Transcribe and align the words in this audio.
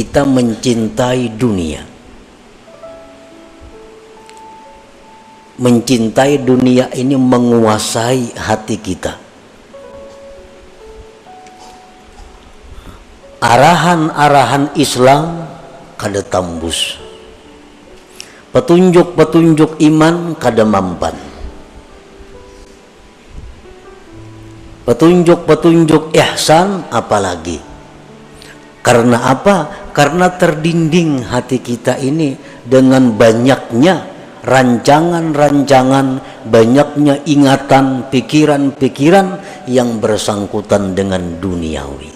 kita 0.00 0.24
mencintai 0.24 1.28
dunia. 1.36 1.84
Mencintai 5.60 6.40
dunia 6.40 6.88
ini 6.96 7.20
menguasai 7.20 8.32
hati 8.32 8.80
kita. 8.80 9.20
Arahan-arahan 13.44 14.72
Islam 14.80 15.44
kada 16.00 16.24
tambus 16.24 16.96
petunjuk-petunjuk 18.56 19.76
iman 19.84 20.32
kada 20.40 20.64
mampan. 20.64 21.12
Petunjuk-petunjuk 24.88 26.16
ihsan 26.16 26.88
apalagi. 26.88 27.60
Karena 28.80 29.28
apa? 29.28 29.79
Karena 29.90 30.30
terdinding 30.30 31.26
hati 31.26 31.58
kita 31.58 31.98
ini 31.98 32.38
dengan 32.62 33.14
banyaknya 33.18 34.06
rancangan-rancangan, 34.40 36.06
banyaknya 36.48 37.20
ingatan, 37.28 38.08
pikiran-pikiran 38.08 39.26
yang 39.68 40.00
bersangkutan 40.00 40.96
dengan 40.96 41.42
duniawi. 41.42 42.12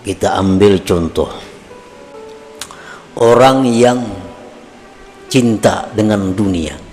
Kita 0.00 0.40
ambil 0.40 0.80
contoh 0.80 1.28
orang 3.20 3.68
yang 3.68 4.00
cinta 5.28 5.86
dengan 5.92 6.32
dunia 6.32 6.89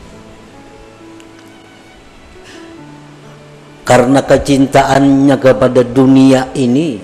karena 3.87 4.19
kecintaannya 4.19 5.35
kepada 5.39 5.81
dunia 5.87 6.51
ini 6.51 6.99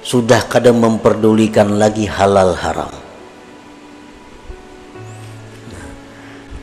sudah 0.00 0.48
kadang 0.48 0.80
memperdulikan 0.80 1.76
lagi 1.76 2.08
halal 2.08 2.56
haram. 2.56 2.90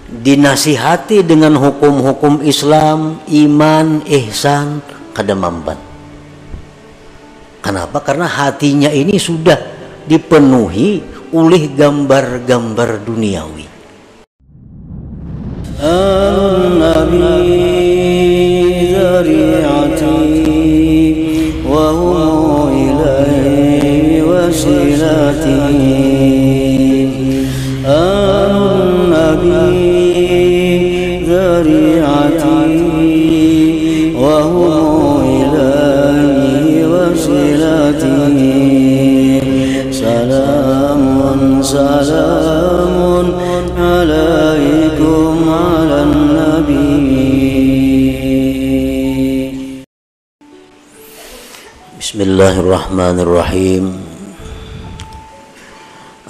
Dinasihati 0.09 1.21
dengan 1.21 1.53
hukum-hukum 1.53 2.41
Islam 2.41 3.21
iman 3.29 4.01
ihsan 4.09 4.81
kadang 5.13 5.45
mampan 5.45 5.77
kenapa? 7.61 8.01
Karena 8.01 8.25
hatinya 8.25 8.89
ini 8.89 9.21
sudah 9.21 9.59
dipenuhi 10.09 11.03
oleh 11.29 11.69
gambar-gambar 11.77 13.05
duniawi 13.05 13.69
Shariah 19.19 19.71
بسم 52.19 52.35
الله 52.35 52.59
الرحمن 52.59 53.17
الرحيم. 53.23 53.83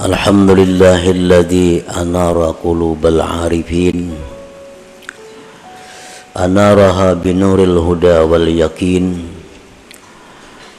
الحمد 0.05 0.49
لله 0.61 1.01
الذي 1.11 1.81
أنار 1.89 2.53
قلوب 2.61 3.01
العارفين. 3.05 4.13
أنارها 6.37 7.13
بنور 7.13 7.63
الهدى 7.63 8.17
واليقين. 8.29 9.05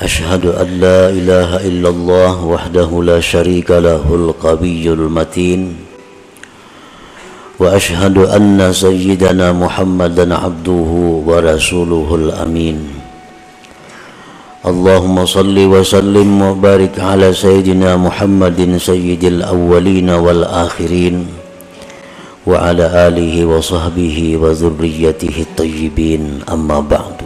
أشهد 0.02 0.46
أن 0.46 0.78
لا 0.78 1.10
إله 1.10 1.66
إلا 1.66 1.88
الله 1.88 2.44
وحده 2.44 2.90
لا 3.02 3.18
شريك 3.18 3.70
له 3.70 4.06
القوي 4.06 4.94
المتين. 4.94 5.74
وأشهد 7.58 8.30
أن 8.30 8.62
سيدنا 8.70 9.58
محمدا 9.58 10.34
عبده 10.34 10.90
ورسوله 11.26 12.08
الأمين. 12.14 12.99
اللهم 14.65 15.25
صل 15.25 15.53
وسلم 15.53 16.41
وبارك 16.41 16.97
على 16.99 17.33
سيدنا 17.33 18.01
محمد 18.01 18.77
سيد 18.81 19.23
الأولين 19.23 20.09
والآخرين 20.09 21.15
وعلى 22.49 22.85
آله 23.07 23.35
وصحبه 23.45 24.17
وذريته 24.41 25.35
الطيبين 25.47 26.23
أما 26.49 26.79
بعد 26.81 27.19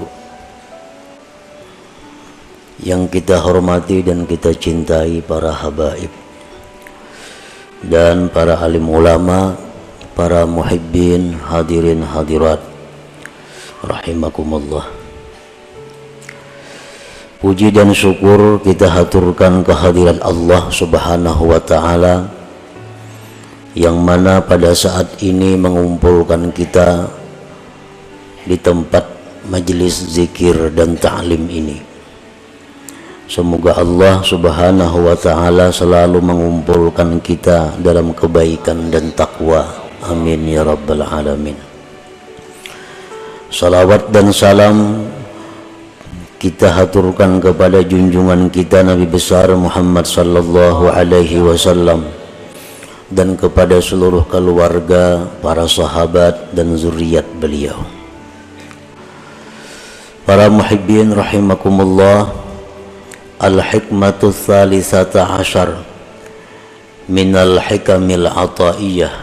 yang 2.80 3.12
kita 3.12 3.44
hormati 3.44 4.00
dan 4.00 4.24
kita 4.24 4.56
cintai 4.56 5.20
para 5.20 5.52
habaib 5.52 6.08
dan 7.84 8.32
para 8.32 8.56
alim 8.60 8.88
ulama, 8.88 9.56
para 10.16 10.48
muhibbin, 10.48 11.36
hadirin 11.40 12.04
hadirat 12.04 12.60
rahimakumullah. 13.84 15.03
Puji 17.45 17.69
dan 17.69 17.93
syukur 17.93 18.57
kita 18.65 18.89
haturkan 18.89 19.61
kehadiran 19.61 20.17
Allah 20.25 20.65
Subhanahu 20.73 21.53
wa 21.53 21.61
taala 21.61 22.25
yang 23.77 24.01
mana 24.01 24.41
pada 24.41 24.73
saat 24.73 25.21
ini 25.21 25.53
mengumpulkan 25.53 26.49
kita 26.57 27.05
di 28.49 28.57
tempat 28.57 29.05
majelis 29.53 29.93
zikir 29.93 30.73
dan 30.73 30.97
ta'lim 30.97 31.45
ini. 31.53 31.85
Semoga 33.29 33.77
Allah 33.77 34.25
Subhanahu 34.25 35.05
wa 35.05 35.13
taala 35.13 35.69
selalu 35.69 36.25
mengumpulkan 36.25 37.21
kita 37.21 37.77
dalam 37.77 38.17
kebaikan 38.17 38.89
dan 38.89 39.13
takwa. 39.13 39.69
Amin 40.01 40.49
ya 40.49 40.65
rabbal 40.65 41.05
alamin. 41.05 41.61
Salawat 43.53 44.09
dan 44.09 44.33
salam 44.33 45.05
kita 46.45 46.69
haturkan 46.77 47.41
kepada 47.41 47.81
junjungan 47.81 48.53
kita 48.53 48.85
Nabi 48.85 49.09
besar 49.09 49.49
Muhammad 49.57 50.05
sallallahu 50.05 50.93
alaihi 50.93 51.41
wasallam 51.41 52.05
dan 53.09 53.33
kepada 53.33 53.81
seluruh 53.81 54.29
keluarga, 54.29 55.25
para 55.41 55.65
sahabat 55.65 56.53
dan 56.53 56.77
zuriat 56.77 57.25
beliau. 57.41 57.81
Para 60.29 60.53
muhibbin 60.53 61.17
rahimakumullah, 61.17 62.29
al-hikmatu 63.41 64.29
thalithata 64.29 65.41
ashar 65.41 65.81
min 67.09 67.33
al-hikamil 67.33 68.29
ataiyah. 68.29 69.17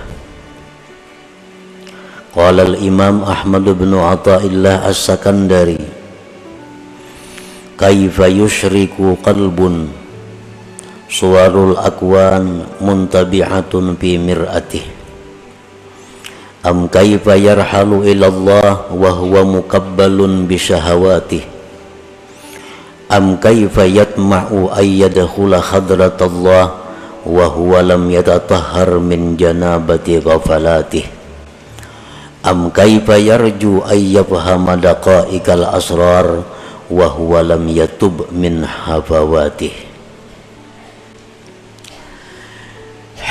Qala 2.33 2.65
al-Imam 2.65 3.21
Ahmad 3.21 3.69
bin 3.77 3.93
Athaillah 3.93 4.89
As-Sakandari 4.89 6.00
kaifa 7.81 8.29
yushriku 8.29 9.17
qalbun? 9.25 9.89
Suwarul 11.09 11.73
akwan 11.81 12.69
muntabi'atun 12.77 13.97
fi 13.97 14.21
mir'atih. 14.21 14.85
Am 16.61 16.85
kaifa 16.85 17.33
yarhalu 17.33 18.05
ila 18.05 18.29
Allah 18.29 18.85
wa 18.93 19.09
huwa 19.17 19.41
mukabbalun 19.57 20.45
bi 20.45 20.61
syahawatih? 20.61 21.41
Am 23.09 23.41
kaifa 23.41 23.89
yatma'u 23.89 24.69
ay 24.77 25.01
yadkhula 25.01 25.57
Allah 25.65 26.65
wa 27.25 27.45
huwa 27.49 27.81
lam 27.81 28.05
yatatahhar 28.13 29.01
min 29.01 29.33
janabati 29.41 30.21
ghafalatih? 30.21 31.09
Am 32.45 32.69
kaifa 32.69 33.17
yarju 33.17 33.81
ay 33.89 34.21
yafhama 34.21 34.77
daqa'iqal 34.77 35.65
asrar 35.65 36.60
wa 36.91 37.07
huwa 37.07 37.39
lam 37.39 37.63
yatub 37.71 38.27
min 38.35 38.67
hafawatih 38.67 39.71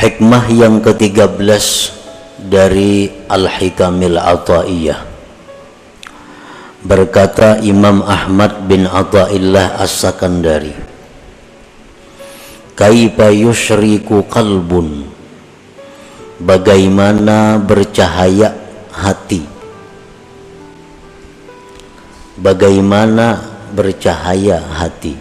hikmah 0.01 0.49
yang 0.49 0.81
ke-13 0.81 1.45
dari 2.41 3.13
Al-Hikamil 3.29 4.17
Ata'iyah. 4.17 5.01
Berkata 6.81 7.61
Imam 7.61 8.01
Ahmad 8.01 8.65
bin 8.65 8.89
Ata'illah 8.89 9.77
As-Sakandari 9.77 10.73
kaifa 12.73 13.29
yushriku 13.29 14.25
qalbun? 14.25 15.05
Bagaimana 16.41 17.61
bercahaya 17.61 18.57
hati? 18.89 19.45
Bagaimana 22.41 23.50
bercahaya 23.73 24.61
hati. 24.61 25.17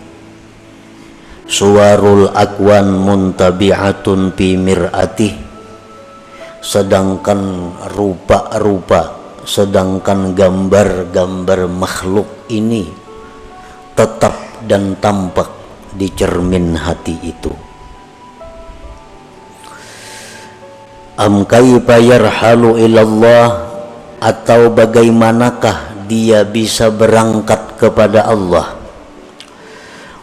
Suwarul 1.49 2.29
akwan 2.29 2.93
muntabi'atun 2.93 4.33
fi 4.37 4.53
mir'atih. 4.53 5.33
Sedangkan 6.59 7.73
rupa-rupa 7.95 9.17
sedangkan 9.47 10.37
gambar-gambar 10.37 11.65
makhluk 11.71 12.27
ini 12.53 12.85
tetap 13.97 14.35
dan 14.69 14.93
tampak 15.01 15.49
di 15.95 16.11
cermin 16.13 16.77
hati 16.77 17.17
itu. 17.25 17.49
Am 21.19 21.43
kaifa 21.43 21.99
yarhalu 21.99 22.79
ilallah? 22.79 23.67
Atau 24.19 24.67
bagaimanakah 24.75 25.88
dia 26.09 26.41
bisa 26.41 26.89
berangkat 26.89 27.77
kepada 27.77 28.25
Allah. 28.25 28.73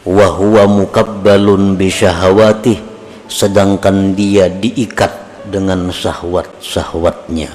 Wa 0.02 0.28
huwa 0.34 0.66
mukabbalun 0.66 1.78
bi 1.78 1.86
syahawati 1.86 2.78
sedangkan 3.26 4.14
dia 4.18 4.50
diikat 4.50 5.10
dengan 5.46 5.90
syahwat-syahwatnya. 5.90 7.50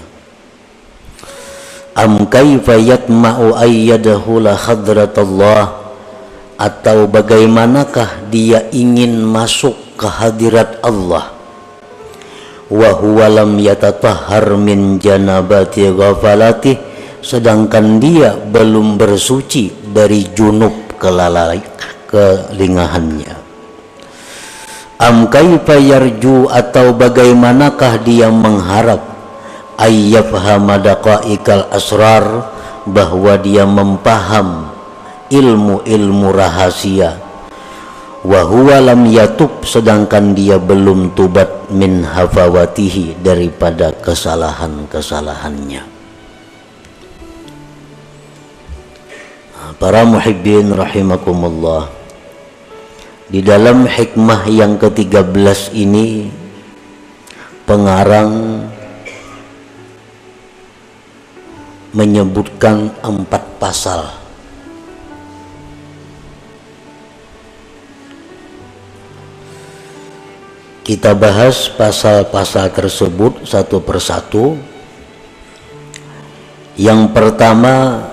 Am 1.92 2.24
kaifa 2.32 2.80
yatma'u 2.80 3.56
ayyadahu 3.56 4.40
la 4.40 4.56
hadratullah 4.56 5.92
atau 6.56 7.08
bagaimanakah 7.12 8.32
dia 8.32 8.72
ingin 8.72 9.20
masuk 9.28 9.76
ke 10.00 10.08
hadirat 10.08 10.80
Allah? 10.80 11.36
Wa 12.72 12.96
huwa 12.96 13.28
lam 13.28 13.60
yatatahhar 13.60 14.56
min 14.56 14.96
janabati 15.04 15.92
ghafalati 15.92 16.91
sedangkan 17.22 18.02
dia 18.02 18.34
belum 18.34 18.98
bersuci 18.98 19.94
dari 19.94 20.26
junub 20.34 20.98
kelalai 20.98 21.62
kelingahannya. 22.10 23.38
Am 25.02 25.26
kaifa 25.34 25.82
yarju 25.82 26.46
atau 26.50 26.94
bagaimanakah 26.94 28.06
dia 28.06 28.30
mengharap? 28.30 29.02
Ayyafhama 29.82 30.78
daqaikal 30.78 31.66
asrar 31.74 32.54
bahwa 32.86 33.34
dia 33.42 33.66
mempaham 33.66 34.70
ilmu-ilmu 35.34 36.30
rahasia. 36.30 37.18
Wa 38.22 38.46
huwa 38.46 38.78
lam 38.78 39.10
yatub 39.10 39.66
sedangkan 39.66 40.38
dia 40.38 40.62
belum 40.62 41.18
tubat 41.18 41.74
min 41.74 42.06
hafawatihi 42.06 43.26
daripada 43.26 43.90
kesalahan-kesalahannya 44.06 45.91
para 49.82 50.06
muhibbin 50.06 50.78
rahimakumullah. 50.78 51.90
Di 53.26 53.42
dalam 53.42 53.90
hikmah 53.90 54.46
yang 54.46 54.78
ke-13 54.78 55.74
ini 55.74 56.30
pengarang 57.66 58.62
menyebutkan 61.98 62.94
empat 63.02 63.42
pasal. 63.58 64.06
Kita 70.86 71.18
bahas 71.18 71.74
pasal-pasal 71.74 72.70
tersebut 72.70 73.50
satu 73.50 73.82
persatu. 73.82 74.62
Yang 76.76 77.02
pertama 77.16 78.11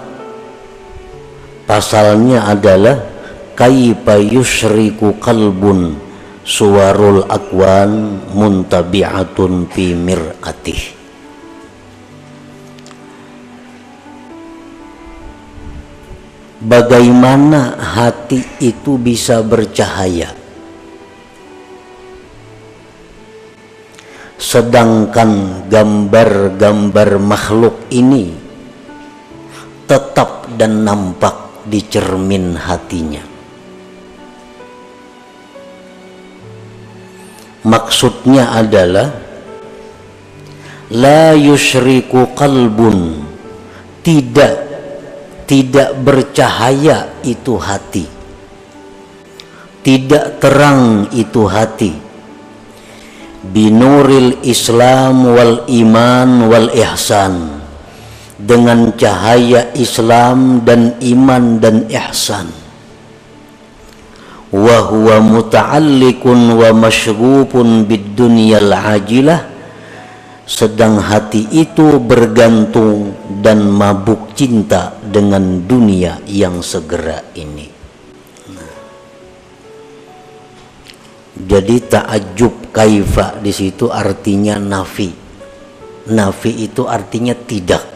pasalnya 1.69 2.49
adalah 2.49 2.97
kaifa 3.53 4.17
yusyriku 4.17 5.21
qalbun 5.21 6.01
suwarul 6.41 7.29
akwan 7.29 8.25
muntabi'atun 8.33 9.69
fi 9.69 9.93
mir'atih. 9.93 10.97
Bagaimana 16.59 17.79
hati 17.79 18.43
itu 18.59 18.99
bisa 18.99 19.45
bercahaya? 19.47 20.35
Sedangkan 24.41 25.63
gambar-gambar 25.71 27.21
makhluk 27.23 27.77
ini 27.95 28.35
tetap 29.87 30.51
dan 30.59 30.83
nampak 30.83 31.48
di 31.69 31.85
cermin 31.85 32.57
hatinya. 32.57 33.21
Maksudnya 37.69 38.57
adalah 38.57 39.13
la 40.97 41.37
yusyriku 41.37 42.33
qalbun. 42.33 43.29
Tidak 44.01 44.55
tidak 45.45 45.93
bercahaya 46.01 47.13
itu 47.21 47.61
hati. 47.61 48.09
Tidak 49.85 50.41
terang 50.41 51.13
itu 51.13 51.45
hati. 51.45 51.93
Binuril 53.45 54.41
islam 54.49 55.29
wal 55.29 55.69
iman 55.69 56.49
wal 56.49 56.69
ihsan 56.73 57.58
dengan 58.39 58.95
cahaya 58.95 59.75
Islam 59.75 60.63
dan 60.63 60.95
iman 61.03 61.59
dan 61.59 61.91
ihsan. 61.91 62.47
Wa 64.55 64.79
huwa 64.89 65.21
muta'alliqun 65.21 66.55
wa 66.55 66.71
masyrufun 66.73 67.85
bid 67.85 68.15
dunyal 68.15 68.71
ajilah. 68.73 69.59
Sedang 70.49 70.97
hati 70.97 71.45
itu 71.53 72.01
bergantung 72.01 73.13
dan 73.45 73.69
mabuk 73.69 74.33
cinta 74.33 74.97
dengan 75.05 75.61
dunia 75.69 76.25
yang 76.25 76.65
segera 76.65 77.21
ini. 77.37 77.69
Jadi 81.39 81.77
takjub 81.85 82.73
kaifa 82.73 83.37
di 83.45 83.53
situ 83.53 83.93
artinya 83.93 84.57
nafi. 84.57 85.13
Nafi 86.09 86.53
itu 86.65 86.89
artinya 86.89 87.37
tidak 87.37 87.88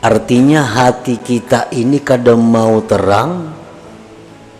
artinya 0.00 0.64
hati 0.64 1.20
kita 1.20 1.68
ini 1.72 2.00
kadang 2.00 2.40
mau 2.40 2.80
terang 2.84 3.60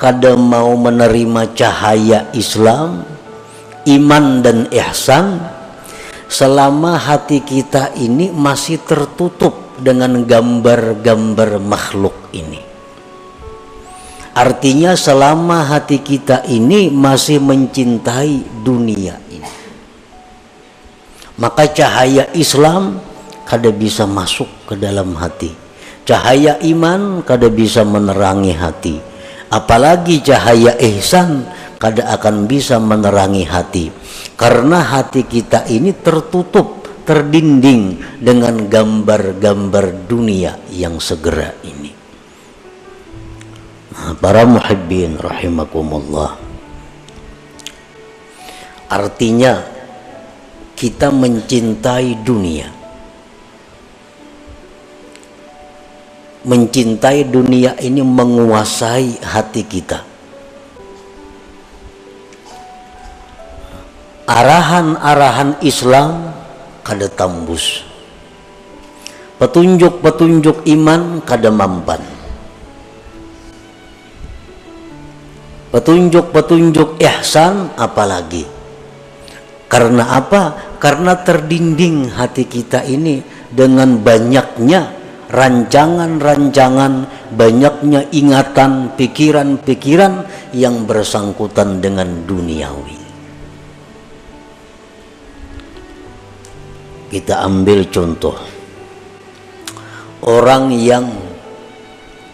kadang 0.00 0.40
mau 0.40 0.72
menerima 0.80 1.52
cahaya 1.52 2.32
Islam, 2.32 3.04
iman 3.84 4.40
dan 4.40 4.64
ihsan, 4.72 5.36
selama 6.24 6.96
hati 6.96 7.44
kita 7.44 7.92
ini 8.00 8.32
masih 8.32 8.80
tertutup 8.80 9.76
dengan 9.76 10.24
gambar-gambar 10.24 11.60
makhluk 11.60 12.16
ini. 12.32 12.64
Artinya 14.32 14.96
selama 14.96 15.68
hati 15.68 16.00
kita 16.00 16.48
ini 16.48 16.88
masih 16.88 17.44
mencintai 17.44 18.64
dunia 18.64 19.20
ini. 19.28 19.52
Maka 21.36 21.68
cahaya 21.68 22.24
Islam 22.32 23.04
kada 23.50 23.74
bisa 23.74 24.06
masuk 24.06 24.46
ke 24.70 24.78
dalam 24.78 25.18
hati. 25.18 25.50
Cahaya 26.06 26.54
iman 26.62 27.26
kada 27.26 27.50
bisa 27.50 27.82
menerangi 27.82 28.54
hati. 28.54 29.02
Apalagi 29.50 30.22
cahaya 30.22 30.78
ihsan 30.78 31.42
kada 31.82 32.06
akan 32.14 32.46
bisa 32.46 32.78
menerangi 32.78 33.42
hati. 33.42 33.90
Karena 34.38 34.86
hati 34.86 35.26
kita 35.26 35.66
ini 35.66 35.90
tertutup 35.98 36.86
terdinding 37.02 37.98
dengan 38.22 38.70
gambar-gambar 38.70 40.06
dunia 40.06 40.54
yang 40.70 41.02
segera 41.02 41.50
ini. 41.66 41.90
Nah, 43.90 44.14
para 44.14 44.46
muhibbin 44.46 45.18
rahimakumullah. 45.18 46.38
Artinya 48.86 49.58
kita 50.78 51.10
mencintai 51.10 52.22
dunia 52.22 52.79
mencintai 56.40 57.28
dunia 57.28 57.76
ini 57.76 58.00
menguasai 58.00 59.20
hati 59.20 59.62
kita. 59.64 60.00
Arahan-arahan 64.24 65.58
Islam 65.60 66.32
kada 66.86 67.10
tembus. 67.10 67.82
Petunjuk-petunjuk 69.36 70.68
iman 70.70 71.24
kada 71.26 71.50
mampan. 71.50 72.00
Petunjuk-petunjuk 75.74 77.00
ihsan 77.00 77.74
apalagi. 77.74 78.46
Karena 79.70 80.18
apa? 80.18 80.74
Karena 80.78 81.14
terdinding 81.14 82.10
hati 82.10 82.46
kita 82.46 82.86
ini 82.86 83.22
dengan 83.50 83.98
banyaknya 83.98 84.99
rancangan-rancangan, 85.30 86.92
banyaknya 87.34 88.10
ingatan, 88.10 88.90
pikiran-pikiran 88.98 90.26
yang 90.52 90.84
bersangkutan 90.84 91.78
dengan 91.78 92.26
duniawi. 92.26 92.98
Kita 97.10 97.42
ambil 97.42 97.90
contoh 97.90 98.38
orang 100.26 100.70
yang 100.70 101.10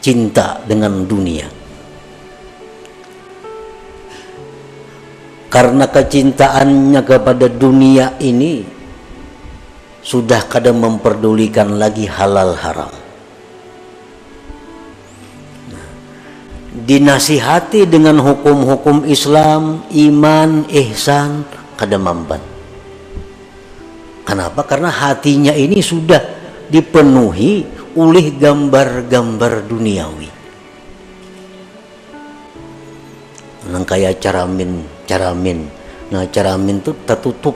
cinta 0.04 0.60
dengan 0.68 1.08
dunia 1.08 1.48
karena 5.48 5.88
kecintaannya 5.88 7.00
kepada 7.00 7.48
dunia 7.48 8.20
ini 8.20 8.75
sudah 10.06 10.46
kadang 10.46 10.78
memperdulikan 10.78 11.74
lagi 11.74 12.06
halal 12.06 12.54
haram. 12.54 12.94
Dinasihati 16.86 17.90
dengan 17.90 18.22
hukum-hukum 18.22 19.10
Islam 19.10 19.82
iman 19.90 20.70
ihsan 20.70 21.42
kadang 21.74 22.06
mampan 22.06 22.38
kenapa? 24.26 24.66
Karena 24.66 24.90
hatinya 24.90 25.54
ini 25.54 25.78
sudah 25.78 26.20
dipenuhi 26.66 27.62
oleh 27.94 28.34
gambar-gambar 28.34 29.52
duniawi. 29.70 30.30
Nang 33.70 33.86
kayak 33.86 34.18
caramin 34.18 34.82
caramin. 35.06 35.70
Nah 36.10 36.26
caramin 36.30 36.82
itu 36.82 36.92
tertutup 37.06 37.54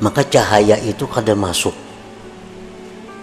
maka 0.00 0.24
cahaya 0.26 0.76
itu 0.80 1.08
kada 1.08 1.32
masuk. 1.32 1.74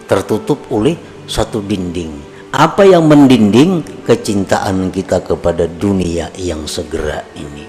Tertutup 0.10 0.60
oleh 0.74 0.98
satu 1.26 1.64
dinding. 1.64 2.34
Apa 2.54 2.86
yang 2.86 3.10
mendinding? 3.10 3.82
Kecintaan 4.06 4.94
kita 4.94 5.24
kepada 5.26 5.66
dunia 5.66 6.30
yang 6.38 6.68
segera 6.70 7.26
ini. 7.34 7.66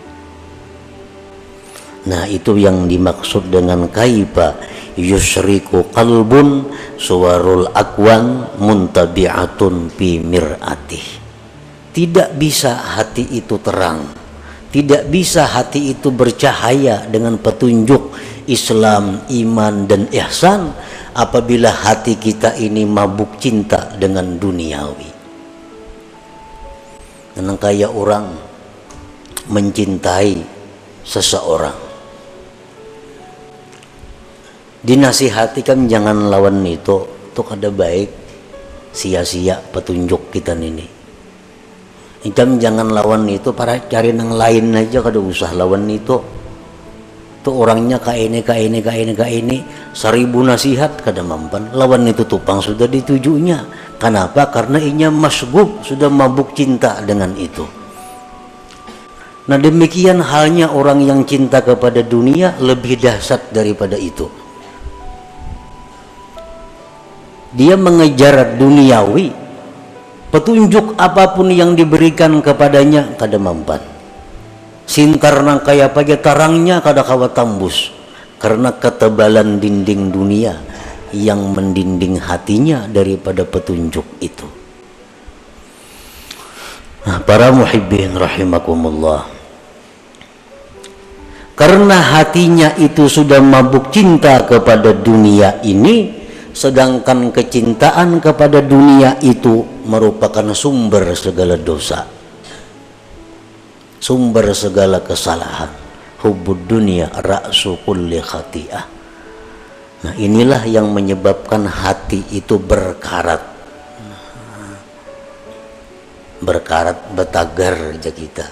Nah 2.04 2.28
itu 2.28 2.60
yang 2.60 2.84
dimaksud 2.84 3.48
dengan 3.48 3.88
kaifa 3.88 4.60
yusriku 5.00 5.88
qalbun 5.88 6.68
suwarul 7.00 7.72
akwan 7.72 8.52
muntabi'atun 8.60 9.88
fi 9.88 10.20
mir'atih. 10.20 11.06
Tidak 11.94 12.36
bisa 12.36 12.98
hati 12.98 13.38
itu 13.40 13.56
terang. 13.62 14.12
Tidak 14.68 15.06
bisa 15.06 15.46
hati 15.46 15.94
itu 15.94 16.10
bercahaya 16.10 17.06
dengan 17.06 17.38
petunjuk 17.38 18.10
Islam, 18.50 19.24
iman 19.28 19.88
dan 19.88 20.08
ihsan 20.12 20.72
apabila 21.16 21.70
hati 21.72 22.20
kita 22.20 22.56
ini 22.60 22.84
mabuk 22.84 23.40
cinta 23.40 23.92
dengan 23.96 24.36
duniawi. 24.36 25.10
Karena 27.34 27.54
kayak 27.58 27.92
orang 27.92 28.26
mencintai 29.50 30.38
seseorang. 31.02 31.78
Dinasihatikan 34.84 35.88
jangan 35.88 36.28
lawan 36.28 36.60
itu, 36.62 37.08
itu 37.34 37.40
kada 37.42 37.72
baik 37.72 38.24
sia-sia 38.94 39.58
petunjuk 39.74 40.30
kita 40.30 40.54
ini 40.54 40.86
Jam 42.32 42.56
jangan 42.56 42.88
lawan 42.88 43.28
itu 43.28 43.52
para 43.52 43.76
cari 43.84 44.14
nang 44.16 44.32
lain 44.32 44.72
aja 44.72 45.04
kada 45.04 45.20
usah 45.20 45.52
lawan 45.52 45.84
itu 45.92 46.16
itu 47.44 47.52
orangnya 47.52 48.00
ka 48.00 48.16
ini 48.16 48.40
ka 48.40 48.56
ini 48.56 48.80
ka 48.80 48.96
ini 48.96 49.12
ka 49.12 49.28
ini. 49.28 49.60
Seribu 49.92 50.40
nasihat 50.40 50.96
kada 51.04 51.20
mampan. 51.20 51.76
Lawan 51.76 52.08
itu 52.08 52.24
tupang 52.24 52.64
sudah 52.64 52.88
ditujunya. 52.88 53.68
Kenapa? 54.00 54.48
Karena 54.48 54.80
inya 54.80 55.12
masgub 55.12 55.84
sudah 55.84 56.08
mabuk 56.08 56.56
cinta 56.56 57.04
dengan 57.04 57.36
itu. 57.36 57.68
Nah 59.44 59.60
demikian 59.60 60.24
halnya 60.24 60.72
orang 60.72 61.04
yang 61.04 61.20
cinta 61.28 61.60
kepada 61.60 62.00
dunia 62.00 62.56
lebih 62.64 62.96
dahsyat 62.96 63.52
daripada 63.52 64.00
itu. 64.00 64.24
Dia 67.52 67.76
mengejar 67.76 68.56
duniawi 68.56 69.36
petunjuk 70.32 70.96
apa 70.96 71.36
pun 71.36 71.52
yang 71.52 71.76
diberikan 71.76 72.40
kepadanya 72.40 73.12
kada 73.20 73.36
mampan 73.36 73.93
sintar 74.84 75.40
nang 75.44 75.64
kaya 75.64 75.90
pagi 75.90 76.16
tarangnya 76.20 76.84
kada 76.84 77.02
kawa 77.04 77.32
tambus 77.32 77.92
karena 78.38 78.76
ketebalan 78.76 79.56
dinding 79.56 80.12
dunia 80.12 80.60
yang 81.14 81.54
mendinding 81.54 82.18
hatinya 82.18 82.90
daripada 82.90 83.46
petunjuk 83.46 84.04
itu. 84.20 84.44
Nah, 87.04 87.20
para 87.22 87.52
muhibbin 87.52 88.16
rahimakumullah. 88.16 89.28
Karena 91.54 92.18
hatinya 92.18 92.74
itu 92.82 93.06
sudah 93.06 93.38
mabuk 93.38 93.94
cinta 93.94 94.42
kepada 94.42 94.90
dunia 94.90 95.62
ini 95.62 96.24
sedangkan 96.50 97.30
kecintaan 97.30 98.18
kepada 98.18 98.58
dunia 98.58 99.18
itu 99.22 99.62
merupakan 99.86 100.54
sumber 100.54 101.14
segala 101.18 101.58
dosa 101.58 102.13
sumber 104.04 104.52
segala 104.52 105.00
kesalahan. 105.00 105.72
Hubud 106.20 106.68
dunia 106.68 107.08
ra'su 107.08 107.80
kulli 107.84 108.20
khati'ah. 108.20 108.84
Nah 110.04 110.14
inilah 110.20 110.68
yang 110.68 110.92
menyebabkan 110.92 111.64
hati 111.64 112.20
itu 112.32 112.60
berkarat. 112.60 113.40
Berkarat 116.44 117.16
betagar 117.16 117.96
aja 117.96 118.12
kita. 118.12 118.44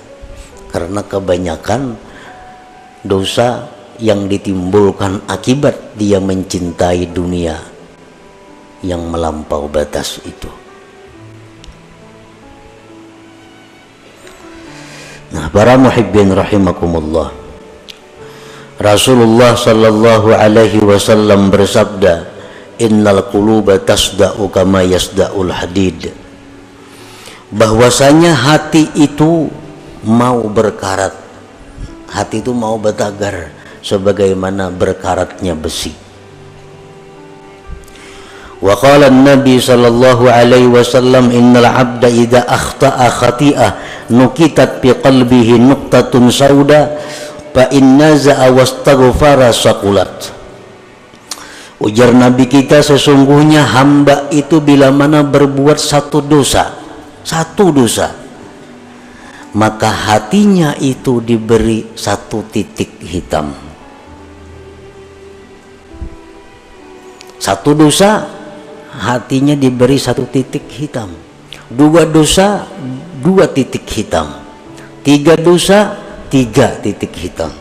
Karena 0.72 1.04
kebanyakan 1.04 2.00
dosa 3.04 3.68
yang 4.00 4.24
ditimbulkan 4.24 5.28
akibat 5.28 5.96
dia 6.00 6.16
mencintai 6.16 7.12
dunia 7.12 7.60
yang 8.80 9.04
melampau 9.12 9.68
batas 9.68 10.16
itu. 10.24 10.61
Nah, 15.32 15.48
para 15.48 15.80
muhibbin 15.80 16.28
rahimakumullah. 16.28 17.32
Rasulullah 18.76 19.56
sallallahu 19.56 20.36
alaihi 20.36 20.84
wasallam 20.84 21.48
bersabda, 21.48 22.28
"Innal 22.76 23.32
quluba 23.32 23.80
tasda'u 23.80 24.52
kama 24.52 24.84
yasda'ul 24.84 25.48
hadid." 25.48 26.12
Bahwasanya 27.52 28.32
hati 28.36 28.92
itu 28.96 29.48
mau 30.04 30.44
berkarat. 30.52 31.16
Hati 32.12 32.44
itu 32.44 32.52
mau 32.52 32.76
bertagar 32.76 33.52
sebagaimana 33.80 34.68
berkaratnya 34.68 35.56
besi. 35.56 36.11
وقال 38.62 39.02
النبي 39.04 39.58
صلى 39.58 39.88
الله 39.88 40.18
عليه 40.30 40.66
وسلم 40.70 41.34
إن 41.34 41.52
العبد 41.58 42.04
إذا 42.04 42.46
أخطأ 42.46 42.94
خطيئة 43.08 43.68
نكتت 44.14 44.78
في 44.78 44.90
قلبه 45.02 45.48
نقطة 45.58 46.14
sauda 46.30 46.80
فإن 47.50 47.84
نزع 47.98 48.38
واستغفر 48.38 49.40
سقلت 49.50 50.18
Ujar 51.82 52.14
Nabi 52.14 52.46
kita 52.46 52.78
sesungguhnya 52.78 53.66
hamba 53.66 54.30
itu 54.30 54.62
bila 54.62 54.94
mana 54.94 55.26
berbuat 55.26 55.82
satu 55.82 56.22
dosa, 56.22 56.78
satu 57.26 57.74
dosa, 57.74 58.14
maka 59.58 59.90
hatinya 59.90 60.78
itu 60.78 61.18
diberi 61.18 61.90
satu 61.98 62.46
titik 62.54 63.02
hitam. 63.02 63.50
Satu 67.42 67.74
dosa 67.74 68.31
hatinya 68.92 69.56
diberi 69.56 69.96
satu 69.96 70.28
titik 70.28 70.68
hitam. 70.68 71.12
Dua 71.72 72.04
dosa 72.04 72.68
dua 73.24 73.48
titik 73.48 73.88
hitam. 73.88 74.28
Tiga 75.00 75.34
dosa 75.40 75.96
tiga 76.28 76.76
titik 76.80 77.12
hitam. 77.16 77.52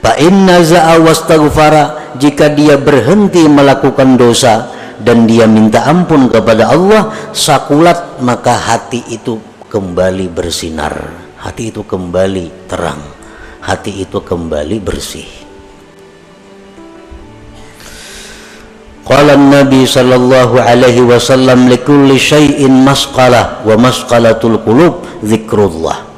Fa 0.00 0.16
inna 0.20 0.60
jika 2.20 2.46
dia 2.52 2.76
berhenti 2.76 3.48
melakukan 3.48 4.20
dosa 4.20 4.68
dan 5.00 5.24
dia 5.24 5.48
minta 5.48 5.88
ampun 5.88 6.28
kepada 6.28 6.68
Allah 6.72 7.32
sakulat 7.32 8.20
maka 8.20 8.56
hati 8.56 9.00
itu 9.08 9.40
kembali 9.68 10.28
bersinar. 10.28 10.92
Hati 11.40 11.68
itu 11.72 11.84
kembali 11.84 12.68
terang. 12.68 13.00
Hati 13.64 14.04
itu 14.04 14.20
kembali 14.20 14.76
bersih 14.80 15.43
Qala 19.04 19.36
Nabi 19.36 19.84
sallallahu 19.84 20.56
alaihi 20.56 21.04
wasallam 21.04 21.68
likulli 21.68 22.16
syai'in 22.16 22.72
masqalah 22.72 23.60
wa 23.62 23.76
masqalatul 23.76 24.58
qulub 24.64 25.04
zikrullah. 25.20 26.08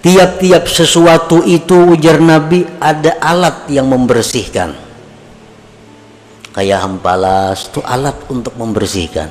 Tiap-tiap 0.00 0.64
sesuatu 0.64 1.44
itu 1.44 1.92
ujar 1.92 2.22
Nabi 2.24 2.64
ada 2.80 3.20
alat 3.20 3.68
yang 3.68 3.90
membersihkan. 3.92 4.86
kayak 6.56 6.88
hampalas 6.88 7.68
itu 7.68 7.84
alat 7.84 8.16
untuk 8.32 8.56
membersihkan 8.56 9.28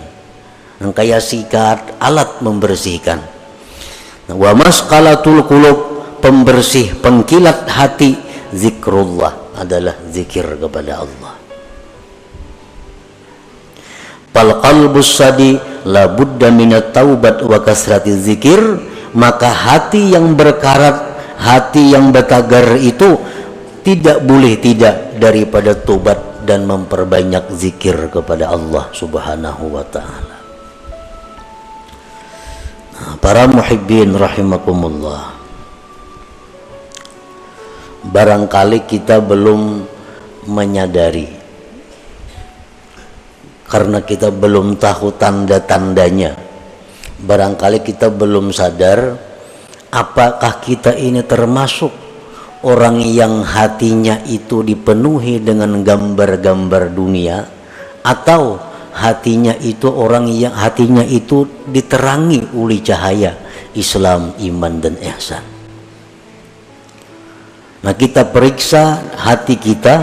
dan 0.78 0.90
kayak 0.94 1.26
sikat 1.26 1.98
alat 1.98 2.38
membersihkan 2.46 3.18
nah, 4.30 4.38
wa 4.38 4.54
masqalatul 4.54 5.42
qulub 5.50 5.78
pembersih 6.22 6.94
pengkilat 7.02 7.66
hati 7.66 8.14
zikrullah 8.54 9.58
adalah 9.58 9.98
zikir 10.14 10.46
kepada 10.62 11.02
Allah 11.02 11.35
fal 14.36 14.60
qalbus 14.60 15.16
sadi 15.16 15.56
la 15.88 16.12
budda 16.12 16.52
minat 16.52 16.92
taubat 16.92 17.40
wa 17.40 17.64
kasrati 17.64 18.12
zikir 18.12 18.60
maka 19.16 19.48
hati 19.48 20.12
yang 20.12 20.36
berkarat 20.36 21.16
hati 21.40 21.96
yang 21.96 22.12
betagar 22.12 22.76
itu 22.76 23.16
tidak 23.88 24.20
boleh 24.28 24.60
tidak 24.60 25.16
daripada 25.16 25.72
tobat 25.72 26.44
dan 26.44 26.68
memperbanyak 26.68 27.48
zikir 27.56 28.10
kepada 28.12 28.52
Allah 28.52 28.90
Subhanahu 28.92 29.78
wa 29.78 29.86
taala. 29.88 30.38
Nah, 32.96 33.14
para 33.22 33.46
muhibbin 33.50 34.14
rahimakumullah. 34.14 35.38
Barangkali 38.06 38.86
kita 38.86 39.18
belum 39.18 39.86
menyadari 40.46 41.35
karena 43.76 44.00
kita 44.08 44.32
belum 44.32 44.80
tahu 44.80 45.20
tanda-tandanya. 45.20 46.32
Barangkali 47.20 47.84
kita 47.84 48.08
belum 48.08 48.56
sadar 48.56 49.20
apakah 49.92 50.64
kita 50.64 50.96
ini 50.96 51.20
termasuk 51.28 51.92
orang 52.64 53.04
yang 53.04 53.44
hatinya 53.44 54.24
itu 54.32 54.64
dipenuhi 54.64 55.44
dengan 55.44 55.84
gambar-gambar 55.84 56.96
dunia 56.96 57.44
atau 58.00 58.64
hatinya 58.96 59.52
itu 59.60 59.92
orang 59.92 60.32
yang 60.32 60.56
hatinya 60.56 61.04
itu 61.04 61.44
diterangi 61.68 62.56
oleh 62.56 62.80
cahaya 62.80 63.36
Islam, 63.76 64.40
iman 64.40 64.74
dan 64.80 64.96
ihsan. 65.04 65.44
Nah, 67.84 67.92
kita 67.92 68.24
periksa 68.32 69.04
hati 69.20 69.60
kita, 69.60 69.96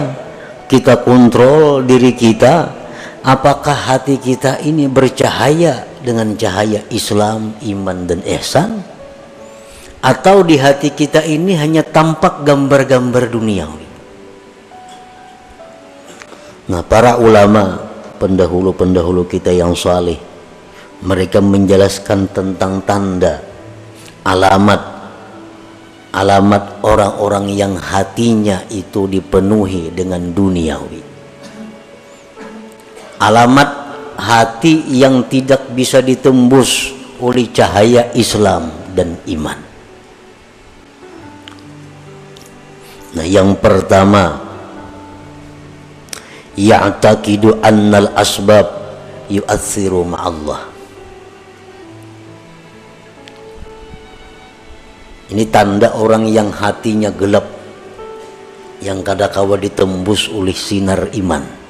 kita 0.69 1.01
kontrol 1.01 1.81
diri 1.81 2.13
kita, 2.13 2.82
apakah 3.23 3.75
hati 3.95 4.19
kita 4.19 4.59
ini 4.61 4.85
bercahaya 4.91 5.87
dengan 6.03 6.35
cahaya 6.35 6.83
Islam, 6.91 7.55
iman 7.63 7.97
dan 8.05 8.19
ihsan? 8.27 8.93
atau 10.03 10.43
di 10.43 10.59
hati 10.59 10.91
kita 10.91 11.23
ini 11.23 11.55
hanya 11.55 11.79
tampak 11.79 12.43
gambar-gambar 12.43 13.31
duniawi. 13.31 13.87
Nah, 16.67 16.83
para 16.83 17.15
ulama 17.15 17.79
pendahulu-pendahulu 18.19 19.23
kita 19.31 19.55
yang 19.55 19.71
saleh 19.71 20.19
mereka 21.03 21.39
menjelaskan 21.39 22.27
tentang 22.35 22.83
tanda 22.83 23.43
alamat 24.27 24.79
alamat 26.11 26.83
orang-orang 26.83 27.51
yang 27.51 27.75
hatinya 27.79 28.63
itu 28.71 29.07
dipenuhi 29.07 29.91
dengan 29.91 30.31
duniawi. 30.35 31.02
Alamat 33.23 33.69
hati 34.19 34.83
yang 34.91 35.23
tidak 35.31 35.71
bisa 35.71 36.03
ditembus 36.03 36.91
oleh 37.23 37.47
cahaya 37.55 38.11
Islam 38.19 38.67
dan 38.91 39.15
iman. 39.31 39.59
Nah, 43.15 43.23
yang 43.23 43.55
pertama 43.63 44.43
ya'taqidu 46.59 47.63
annal 47.63 48.11
asbab 48.11 48.67
yu'atsiru 49.31 50.03
ma'allah. 50.03 50.61
Ini 55.31 55.47
tanda 55.47 55.95
orang 55.95 56.27
yang 56.27 56.51
hatinya 56.51 57.07
gelap 57.09 57.47
yang 58.83 58.99
kadakawa 58.99 59.55
ditembus 59.55 60.27
oleh 60.27 60.51
sinar 60.51 61.07
iman. 61.15 61.62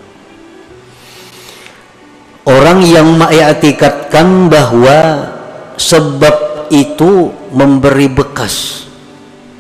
Orang 2.73 2.89
yang 2.89 3.21
mengiktikadkan 3.21 4.49
bahwa 4.49 5.29
sebab 5.77 6.65
itu 6.73 7.29
memberi 7.53 8.09
bekas 8.09 8.89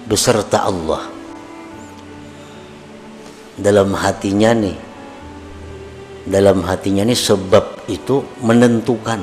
beserta 0.09 0.65
Allah. 0.65 1.13
Dalam 3.53 3.93
hatinya 3.93 4.57
nih 4.57 4.73
dalam 6.25 6.65
hatinya 6.65 7.05
nih 7.05 7.13
sebab 7.13 7.85
itu 7.85 8.25
menentukan. 8.41 9.21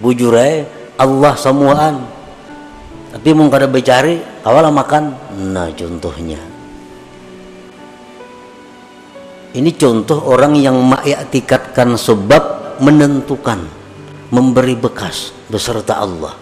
Bujurai 0.00 0.64
Allah 0.96 1.36
semuaan 1.36 2.00
tapi 3.12 3.28
mau 3.36 3.52
kada 3.52 3.68
bercari 3.68 4.24
awal 4.40 4.72
makan. 4.72 5.12
Nah 5.52 5.68
contohnya 5.76 6.53
ini 9.54 9.70
contoh 9.78 10.18
orang 10.26 10.58
yang 10.58 10.74
mengiktikadkan 10.82 11.94
sebab 11.94 12.74
menentukan 12.82 13.62
memberi 14.34 14.74
bekas 14.74 15.30
beserta 15.46 16.02
Allah. 16.02 16.34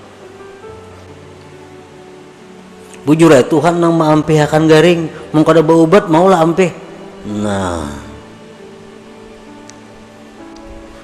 Bujur 3.04 3.34
ya 3.34 3.44
Tuhan 3.44 3.82
nang 3.82 3.98
maampih 3.98 4.40
akan 4.46 4.62
garing 4.64 5.00
mau 5.34 5.44
kada 5.44 5.60
baubat 5.60 6.08
maulah 6.08 6.40
ampih. 6.40 6.72
Nah. 7.28 8.00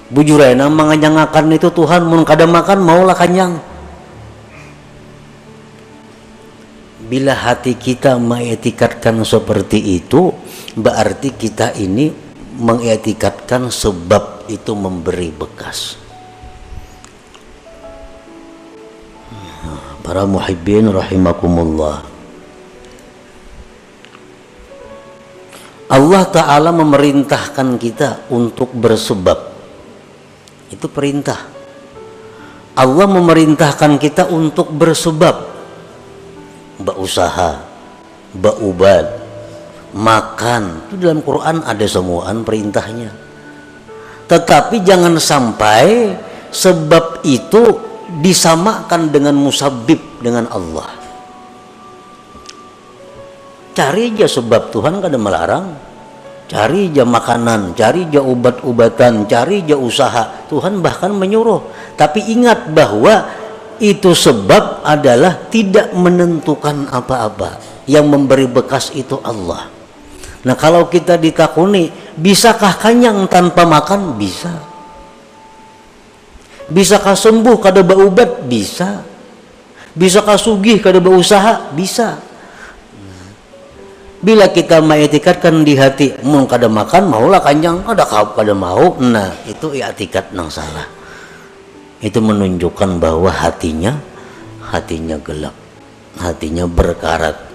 Bujur 0.08 0.40
ya 0.40 0.56
nang 0.56 0.72
akan 0.72 1.44
itu 1.52 1.68
Tuhan 1.68 2.08
mau 2.08 2.24
kada 2.24 2.48
makan 2.48 2.78
maulah 2.80 3.18
kanyang. 3.18 3.60
Bila 7.08 7.36
hati 7.36 7.76
kita 7.76 8.16
mengetikatkan 8.16 9.20
seperti 9.24 10.00
itu 10.00 10.32
berarti 10.82 11.34
kita 11.34 11.74
ini 11.78 12.10
mengetikatkan 12.58 13.70
sebab 13.70 14.50
itu 14.50 14.72
memberi 14.74 15.30
bekas. 15.30 15.94
Para 20.02 20.24
muhibbin 20.24 20.88
rahimakumullah. 20.88 22.00
Allah 25.88 26.24
Ta'ala 26.28 26.72
memerintahkan 26.72 27.76
kita 27.76 28.28
untuk 28.32 28.72
bersebab. 28.72 29.52
Itu 30.72 30.88
perintah. 30.88 31.48
Allah 32.72 33.04
memerintahkan 33.04 34.00
kita 34.00 34.32
untuk 34.32 34.72
bersebab. 34.72 35.44
Berusaha 36.80 37.68
berubat 38.32 39.27
makan. 39.94 40.88
Itu 40.90 40.96
dalam 41.00 41.20
Quran 41.24 41.64
ada 41.64 41.86
semuaan 41.86 42.44
perintahnya. 42.44 43.10
Tetapi 44.28 44.84
jangan 44.84 45.16
sampai 45.16 46.12
sebab 46.52 47.24
itu 47.24 47.62
disamakan 48.20 49.08
dengan 49.08 49.36
musabib 49.36 50.20
dengan 50.20 50.48
Allah. 50.52 50.88
Cari 53.72 54.12
aja 54.12 54.26
sebab 54.26 54.74
Tuhan 54.74 55.00
kan 55.00 55.08
ada 55.08 55.20
melarang. 55.20 55.66
Cari 56.48 56.88
aja 56.88 57.04
makanan 57.04 57.76
cari 57.76 58.08
aja 58.08 58.24
obat-obatan 58.24 59.28
cari 59.28 59.64
aja 59.64 59.76
usaha. 59.76 60.48
Tuhan 60.48 60.80
bahkan 60.84 61.12
menyuruh. 61.12 61.94
Tapi 61.96 62.28
ingat 62.32 62.72
bahwa 62.72 63.28
itu 63.78 64.12
sebab 64.12 64.82
adalah 64.82 65.48
tidak 65.48 65.92
menentukan 65.96 66.88
apa-apa. 66.88 67.60
Yang 67.88 68.04
memberi 68.04 68.44
bekas 68.44 68.92
itu 68.92 69.16
Allah 69.24 69.77
nah 70.46 70.54
kalau 70.54 70.86
kita 70.86 71.18
ditakuni 71.18 71.90
bisakah 72.14 72.78
kanyang 72.78 73.26
tanpa 73.26 73.66
makan 73.66 74.14
bisa 74.14 74.68
Bisakah 76.68 77.16
sembuh 77.16 77.56
kada 77.56 77.80
berubat? 77.80 78.44
Bisa. 78.44 79.00
Bisakah 79.96 80.36
sugih 80.36 80.78
kada 80.84 81.00
berusaha? 81.00 81.72
Bisa. 81.72 82.20
Bila 84.18 84.50
kita 84.52 84.84
mengetikatkan 84.84 85.64
di 85.64 85.78
hati, 85.78 86.12
mau 86.26 86.44
kada 86.44 86.68
makan, 86.68 87.08
maulah 87.08 87.40
kanjang, 87.40 87.80
kada 87.86 88.04
kau 88.04 88.36
kada 88.36 88.52
mau. 88.52 89.00
Nah, 89.00 89.32
itu 89.48 89.72
etikat 89.72 90.34
nang 90.36 90.52
salah. 90.52 90.84
Itu 92.04 92.20
menunjukkan 92.20 93.00
bahwa 93.00 93.32
hatinya 93.32 93.96
hatinya 94.68 95.16
gelap, 95.24 95.56
hatinya 96.20 96.68
berkarat, 96.68 97.47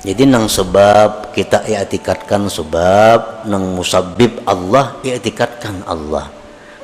jadi 0.00 0.24
nang 0.24 0.48
sebab 0.48 1.36
kita 1.36 1.68
i'tikadkan 1.68 2.48
sebab 2.48 3.44
nang 3.44 3.76
musabib 3.76 4.40
Allah 4.48 4.96
i'tikadkan 5.04 5.84
Allah. 5.84 6.32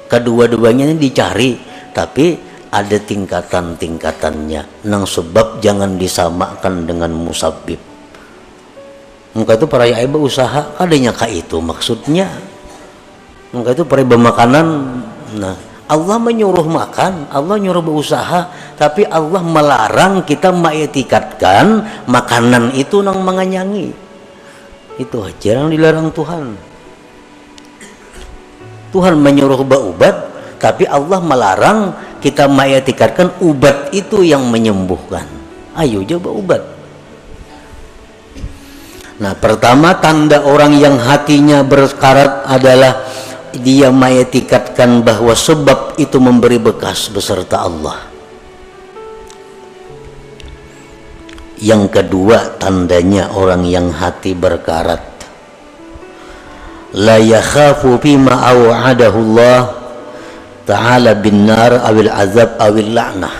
Kedua-duanya 0.07 0.93
ini 0.93 1.01
dicari 1.01 1.57
tapi 1.97 2.37
ada 2.69 2.99
tingkatan-tingkatannya. 3.01 4.85
Nang 4.87 5.09
sebab 5.09 5.65
jangan 5.65 5.97
disamakan 5.97 6.85
dengan 6.85 7.11
musabib 7.17 7.97
Engkau 9.37 9.53
itu 9.53 9.67
para 9.69 9.85
ibu 9.85 10.25
usaha 10.25 10.73
adanya 10.81 11.13
kah 11.13 11.29
itu 11.29 11.61
maksudnya. 11.61 12.25
Engkau 13.53 13.77
itu 13.77 13.85
para 13.85 14.01
makanan 14.01 14.67
nah 15.37 15.53
Allah 15.87 16.19
menyuruh 16.19 16.67
makan 16.67 17.31
Allah 17.31 17.57
nyuruh 17.63 17.83
berusaha 17.83 18.51
tapi 18.75 19.07
Allah 19.07 19.43
melarang 19.43 20.27
kita 20.27 20.51
mengetikatkan 20.51 21.87
makanan 22.11 22.75
itu 22.75 23.03
nang 23.07 23.23
menganyangi 23.23 24.07
itu 24.97 25.17
aja 25.21 25.61
yang 25.61 25.69
dilarang 25.69 26.09
Tuhan. 26.09 26.57
Tuhan 28.97 29.15
menyuruh 29.21 29.61
berubat 29.61 30.17
tapi 30.57 30.89
Allah 30.89 31.21
melarang 31.21 31.93
kita 32.25 32.49
mengetikatkan 32.49 33.45
ubat 33.45 33.93
itu 33.93 34.25
yang 34.25 34.49
menyembuhkan. 34.49 35.29
Ayo 35.77 36.01
coba 36.01 36.29
ubat. 36.33 36.63
Nah 39.21 39.37
pertama 39.37 40.01
tanda 40.01 40.41
orang 40.45 40.81
yang 40.81 40.97
hatinya 40.97 41.61
berkarat 41.61 42.49
adalah 42.49 43.05
dia 43.59 43.89
mengetikatkan 43.91 45.03
bahwa 45.03 45.33
sebab 45.33 45.99
itu 45.99 46.17
memberi 46.17 46.61
bekas 46.61 47.09
beserta 47.11 47.65
Allah. 47.65 47.99
Yang 51.57 52.01
kedua 52.01 52.61
tandanya 52.61 53.33
orang 53.33 53.65
yang 53.65 53.89
hati 53.89 54.37
berkarat. 54.37 55.03
La 56.97 57.17
yakhafu 57.17 57.97
bima 57.99 58.37
aw'adahu 58.53 59.19
Allah 59.33 59.61
ta'ala 60.69 61.17
bin 61.17 61.49
nar 61.49 61.81
awil 61.83 62.13
azab 62.13 62.61
awil 62.61 62.93
la'nah. 62.93 63.37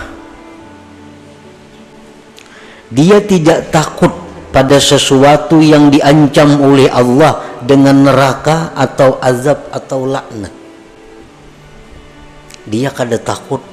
Dia 2.91 3.21
tidak 3.21 3.69
takut 3.71 4.09
pada 4.51 4.81
sesuatu 4.81 5.61
yang 5.61 5.93
diancam 5.93 6.57
oleh 6.57 6.89
Allah 6.89 7.46
dengan 7.63 8.05
neraka 8.11 8.75
atau 8.75 9.17
azab 9.23 9.71
atau 9.71 10.05
laknat. 10.05 10.53
Dia 12.67 12.91
kada 12.91 13.15
takut. 13.15 13.63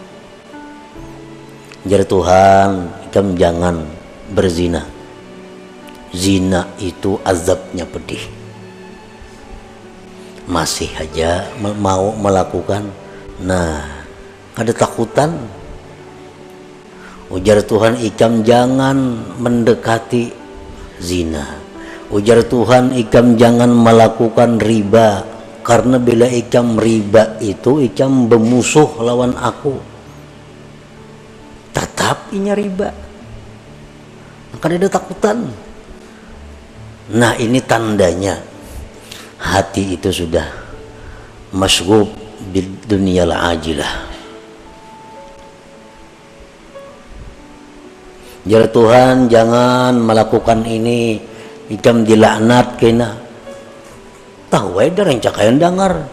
Jadi 1.85 2.05
Tuhan 2.07 2.71
kamu 3.11 3.35
jangan 3.35 3.77
berzina. 4.31 4.87
Zina 6.15 6.71
itu 6.79 7.19
azabnya 7.27 7.83
pedih. 7.85 8.23
Masih 10.47 10.89
aja 10.95 11.51
mau 11.59 12.15
melakukan. 12.15 12.87
Nah, 13.43 13.83
ada 14.55 14.71
takutan. 14.71 15.35
Ujar 17.35 17.67
Tuhan 17.67 17.99
ikam 17.99 18.47
jangan 18.47 18.95
mendekati 19.43 20.31
zina. 21.03 21.64
Ujar 22.15 22.47
Tuhan 22.47 22.95
ikam 22.95 23.35
jangan 23.35 23.75
melakukan 23.75 24.63
riba 24.63 25.27
karena 25.67 25.99
bila 25.99 26.31
ikam 26.31 26.79
riba 26.79 27.43
itu 27.43 27.83
ikam 27.83 28.31
bermusuh 28.31 29.03
lawan 29.03 29.35
aku. 29.35 29.75
Tetap 31.75 32.31
inya 32.31 32.55
riba. 32.55 32.95
Maka 34.55 34.65
ada 34.71 34.87
takutan. 34.87 35.51
Nah 37.19 37.35
ini 37.35 37.59
tandanya 37.67 38.39
hati 39.43 39.99
itu 39.99 40.09
sudah 40.09 40.47
masgub 41.53 42.09
dunia 42.89 43.29
ajilah 43.29 44.15
Jar 48.45 48.69
Tuhan 48.69 49.33
jangan 49.33 49.97
melakukan 49.97 50.69
ini 50.69 51.17
ikam 51.71 52.05
dilaknat 52.05 52.77
kena. 52.77 53.17
Tahu 54.51 54.79
ada 54.81 55.09
yang 55.09 55.21
cakayan 55.23 55.57
dengar. 55.59 56.09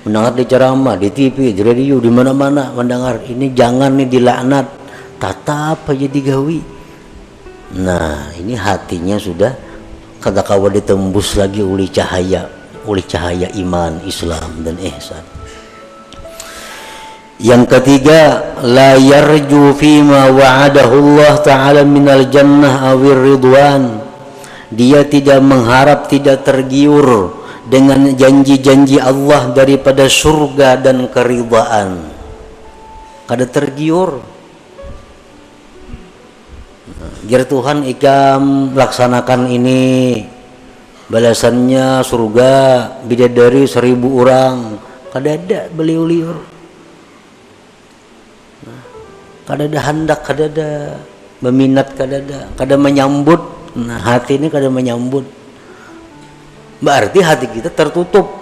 Mendengar 0.00 0.32
di 0.32 0.44
ceramah 0.48 0.96
di 0.96 1.12
TV 1.12 1.52
di 1.52 1.60
radio 1.60 2.00
di 2.00 2.08
mana-mana 2.08 2.72
mendengar 2.72 3.20
ini 3.28 3.52
jangan 3.52 4.00
nih 4.00 4.08
dilaknat 4.08 4.66
tatap 5.20 5.92
aja 5.92 6.08
digawi. 6.08 6.64
Nah 7.76 8.32
ini 8.40 8.56
hatinya 8.56 9.20
sudah 9.20 9.52
kata 10.16 10.40
kawa 10.40 10.72
ditembus 10.72 11.36
lagi 11.36 11.60
oleh 11.60 11.84
cahaya 11.92 12.48
oleh 12.88 13.04
cahaya 13.04 13.52
iman 13.60 14.00
Islam 14.08 14.64
dan 14.64 14.80
ihsan. 14.80 15.24
Yang 17.40 17.72
ketiga, 17.72 18.52
la 18.60 19.00
yarju 19.00 19.72
fima 19.72 20.28
wa'adahu 20.28 20.94
Allah 21.00 21.34
Ta'ala 21.40 21.82
minal 21.88 22.28
jannah 22.28 22.92
awir 22.92 23.16
ridwan. 23.16 24.09
Dia 24.70 25.02
tidak 25.02 25.42
mengharap, 25.42 26.06
tidak 26.06 26.46
tergiur 26.46 27.34
dengan 27.66 28.14
janji-janji 28.14 29.02
Allah 29.02 29.50
daripada 29.50 30.06
surga 30.06 30.78
dan 30.78 31.10
keridhaan. 31.10 32.06
Kada 33.26 33.46
tergiur. 33.46 34.22
Biar 37.26 37.46
Tuhan 37.46 37.86
ikam 37.86 38.74
laksanakan 38.74 39.46
ini 39.50 39.82
balasannya 41.10 42.06
surga 42.06 42.52
bidadari 43.02 43.66
seribu 43.66 44.22
orang 44.22 44.78
kada 45.10 45.34
ada 45.34 45.60
beliau 45.74 46.06
liur 46.06 46.38
kada 49.42 49.66
ada 49.66 49.80
hendak 49.90 50.22
kada 50.22 50.46
ada 50.46 50.70
meminat 51.42 51.98
kada 51.98 52.22
ada 52.22 52.40
kada 52.54 52.78
menyambut 52.78 53.42
nah 53.76 54.00
hati 54.00 54.40
ini 54.40 54.48
kada 54.48 54.72
menyambut. 54.72 55.26
Berarti 56.80 57.20
hati 57.20 57.46
kita 57.50 57.68
tertutup. 57.68 58.40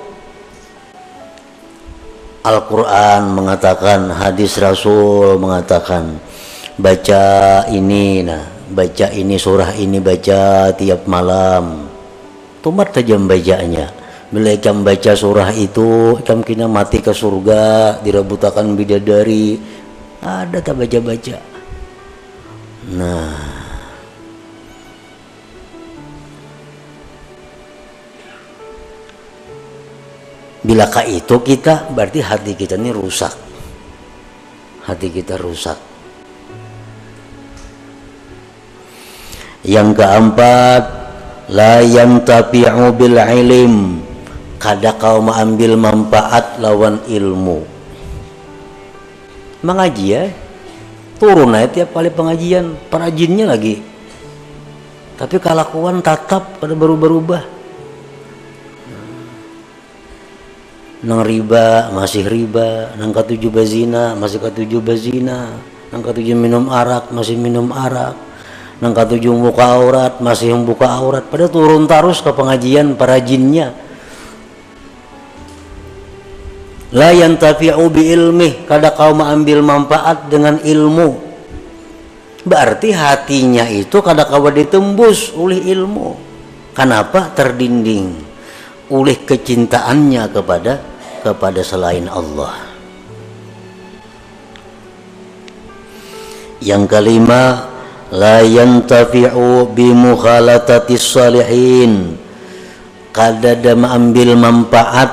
Al-Quran 2.46 3.34
mengatakan 3.34 4.08
hadis 4.14 4.56
Rasul 4.56 5.36
mengatakan 5.36 6.16
baca 6.78 7.66
ini 7.68 8.22
nah 8.22 8.46
baca 8.70 9.10
ini 9.10 9.36
surah 9.36 9.74
ini 9.76 9.98
baca 9.98 10.72
tiap 10.72 11.04
malam. 11.10 11.90
Tumat 12.62 12.94
saja 12.94 13.18
bacanya. 13.18 13.86
Bila 14.28 14.52
ikam 14.52 14.84
baca 14.84 15.16
surah 15.16 15.56
itu 15.56 16.20
ikam 16.20 16.44
kena 16.44 16.68
mati 16.68 17.00
ke 17.00 17.16
surga 17.16 17.96
dirabutakan 18.04 18.76
bidadari 18.76 19.56
ada 20.20 20.60
tak 20.60 20.76
baca-baca? 20.76 21.40
Nah 22.92 23.47
bilakah 30.62 31.06
itu 31.06 31.38
kita 31.42 31.90
berarti 31.92 32.22
hati 32.22 32.52
kita 32.58 32.74
ini 32.74 32.90
rusak. 32.90 33.34
Hati 34.88 35.08
kita 35.12 35.36
rusak. 35.36 35.78
Yang 39.68 39.88
keempat 40.00 40.82
la 41.52 41.84
yantafi'u 41.84 42.94
bil 42.96 43.18
ilim. 43.20 43.74
Kada 44.58 44.98
kau 44.98 45.22
mengambil 45.22 45.78
manfaat 45.78 46.58
lawan 46.58 46.98
ilmu. 47.06 47.62
Mengaji 49.62 50.06
ya. 50.08 50.24
Turun 51.18 51.54
aja 51.54 51.68
tiap 51.70 51.94
kali 51.94 52.10
pengajian. 52.10 52.74
Perajinnya 52.90 53.46
lagi. 53.54 53.78
Tapi 55.18 55.36
kelakuan 55.38 56.02
tatap 56.02 56.62
pada 56.62 56.74
berubah-ubah 56.74 57.57
nang 61.04 61.22
riba 61.22 61.94
masih 61.94 62.26
riba. 62.26 62.94
Nang 62.98 63.14
ketujuh 63.14 63.50
bazina 63.50 64.18
masih 64.18 64.42
ketujuh 64.42 64.82
bazina 64.82 65.54
nang 65.88 66.04
ketujuh 66.04 66.36
minum 66.36 66.68
arak 66.68 67.14
masih 67.14 67.38
minum 67.38 67.70
arak. 67.70 68.16
Nang 68.78 68.94
ketujuh 68.94 69.34
buka 69.34 69.74
aurat 69.74 70.22
masih 70.22 70.54
membuka 70.54 70.86
aurat. 70.86 71.26
Pada 71.26 71.50
turun 71.50 71.90
terus 71.90 72.22
ke 72.22 72.30
pengajian 72.30 72.94
perajinnya 72.94 73.74
la 76.94 77.12
yantafi'u 77.12 77.84
bi 77.92 78.16
ilmih 78.16 78.64
kada 78.64 78.94
kau 78.94 79.12
mengambil 79.12 79.60
manfaat 79.60 80.30
dengan 80.30 80.62
ilmu. 80.62 81.26
Berarti 82.48 82.94
hatinya 82.94 83.66
itu 83.68 83.98
kada 84.00 84.24
kau 84.24 84.46
ditembus 84.48 85.34
oleh 85.34 85.58
ilmu. 85.74 86.16
Kenapa 86.72 87.34
terdinding 87.34 88.27
oleh 88.88 89.16
kecintaannya 89.24 90.22
kepada 90.32 90.80
kepada 91.20 91.60
selain 91.64 92.08
Allah. 92.08 92.56
Yang 96.58 96.84
kelima 96.90 97.70
la 98.10 98.42
yantafi'u 98.42 99.70
bi 99.72 99.94
mukhalatatis 99.94 101.04
salihin. 101.04 102.18
Kada 103.14 103.58
mengambil 103.74 104.38
manfaat 104.38 105.10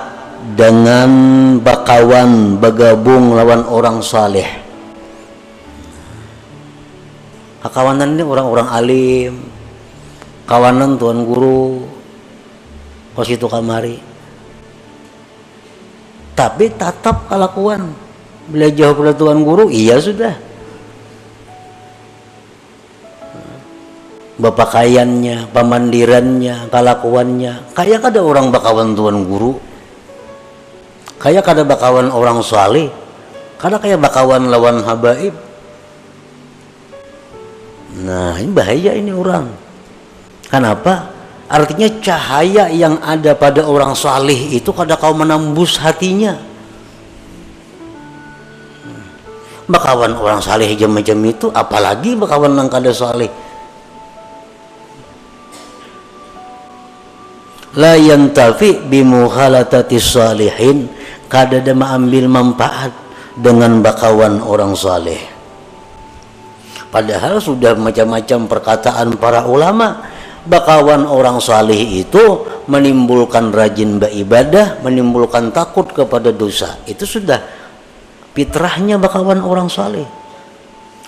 dengan 0.54 1.10
bakawan 1.58 2.62
bergabung 2.62 3.34
lawan 3.34 3.66
orang 3.66 3.98
saleh 4.06 4.66
kawanan 7.76 8.16
ini 8.16 8.24
orang-orang 8.24 8.70
alim. 8.72 9.34
Kawanan 10.48 10.96
tuan 10.96 11.26
guru 11.28 11.95
kos 13.16 13.32
itu 13.32 13.48
kamari 13.48 13.98
tapi 16.36 16.68
tetap 16.70 17.32
kelakuan 17.32 17.96
belajar 18.52 18.92
pada 18.92 19.16
tuan 19.16 19.42
guru 19.42 19.72
iya 19.72 19.98
sudah 19.98 20.46
bapakaiannya, 24.36 25.52
pemandirannya, 25.52 26.68
kelakuannya. 26.68 27.72
Kayak 27.72 28.12
ada 28.12 28.22
orang 28.24 28.52
bakawan 28.52 28.96
tuan 28.96 29.24
guru. 29.24 29.58
Kayak 31.20 31.48
ada 31.56 31.64
bakawan 31.64 32.12
orang 32.12 32.44
saleh. 32.44 32.92
Kada 33.56 33.80
kayak 33.80 34.04
bakawan 34.04 34.52
lawan 34.52 34.84
habaib. 34.84 35.34
Nah, 37.96 38.36
ini 38.36 38.52
bahaya 38.52 38.92
ini 39.00 39.16
orang. 39.16 39.48
Kenapa? 40.52 41.15
Artinya 41.46 41.90
cahaya 42.02 42.66
yang 42.74 42.98
ada 43.06 43.38
pada 43.38 43.62
orang 43.66 43.94
saleh 43.94 44.58
itu 44.58 44.74
kada 44.74 44.98
kau 44.98 45.14
menembus 45.14 45.78
hatinya. 45.78 46.34
Bakawan 49.66 50.14
orang 50.18 50.42
saleh 50.42 50.74
jam-jam 50.78 51.18
itu 51.26 51.50
apalagi 51.50 52.14
bakawan 52.14 52.54
yang 52.54 52.70
kada 52.70 52.94
saleh 52.94 53.30
la 57.74 57.98
yantafi 57.98 58.86
bimuhalatati 58.86 59.98
salihin. 59.98 60.90
Kada 61.26 61.58
ada 61.58 61.74
mengambil 61.74 62.30
manfaat 62.30 62.94
dengan 63.36 63.82
bakawan 63.82 64.38
orang 64.46 64.78
saleh 64.78 65.36
padahal 66.96 67.44
sudah 67.44 67.76
macam-macam 67.76 68.48
perkataan 68.48 69.20
para 69.20 69.44
ulama 69.44 70.15
bakawan 70.46 71.10
orang 71.10 71.42
saleh 71.42 72.06
itu 72.06 72.46
menimbulkan 72.70 73.50
rajin 73.50 73.98
beribadah 73.98 74.80
menimbulkan 74.86 75.50
takut 75.50 75.90
kepada 75.90 76.30
dosa. 76.30 76.78
Itu 76.86 77.04
sudah 77.06 77.42
fitrahnya 78.38 79.02
bakawan 79.02 79.42
orang 79.42 79.68
saleh 79.68 80.06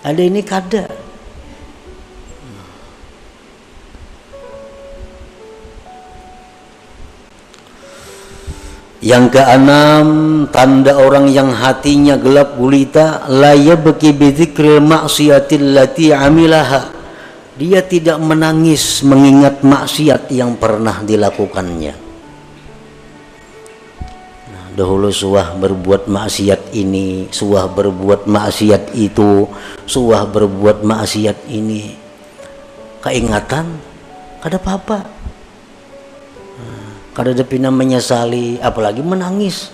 ada 0.07 0.21
ini 0.23 0.39
kada. 0.39 0.87
Yang 8.97 9.39
keenam, 9.39 10.07
tanda 10.49 10.97
orang 10.97 11.29
yang 11.29 11.53
hatinya 11.53 12.17
gelap 12.17 12.57
gulita, 12.57 13.29
la 13.29 13.53
yabki 13.53 14.09
bi 14.09 14.33
dzikril 14.33 14.81
lati 14.81 16.11
amilaha. 16.11 16.96
Dia 17.57 17.81
tidak 17.81 18.21
menangis 18.21 19.01
mengingat 19.01 19.65
maksiat 19.65 20.29
yang 20.29 20.53
pernah 20.61 21.01
dilakukannya. 21.01 21.95
Nah, 24.53 24.65
dahulu 24.77 25.09
suah 25.09 25.57
berbuat 25.57 26.05
maksiat 26.05 26.77
ini, 26.77 27.25
suah 27.33 27.65
berbuat 27.65 28.29
maksiat 28.29 28.93
itu, 28.93 29.49
suah 29.89 30.29
berbuat 30.29 30.85
maksiat 30.85 31.49
ini. 31.49 31.97
Keingatan, 33.01 33.65
kada 34.41 34.61
apa-apa 34.61 35.17
kada 37.17 37.33
ada 37.33 37.69
menyesali 37.73 38.61
apalagi 38.61 39.01
menangis 39.01 39.73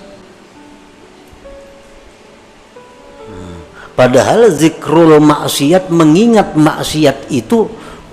padahal 3.94 4.50
zikrul 4.54 5.18
maksiat 5.22 5.90
mengingat 5.94 6.58
maksiat 6.58 7.30
itu 7.34 7.70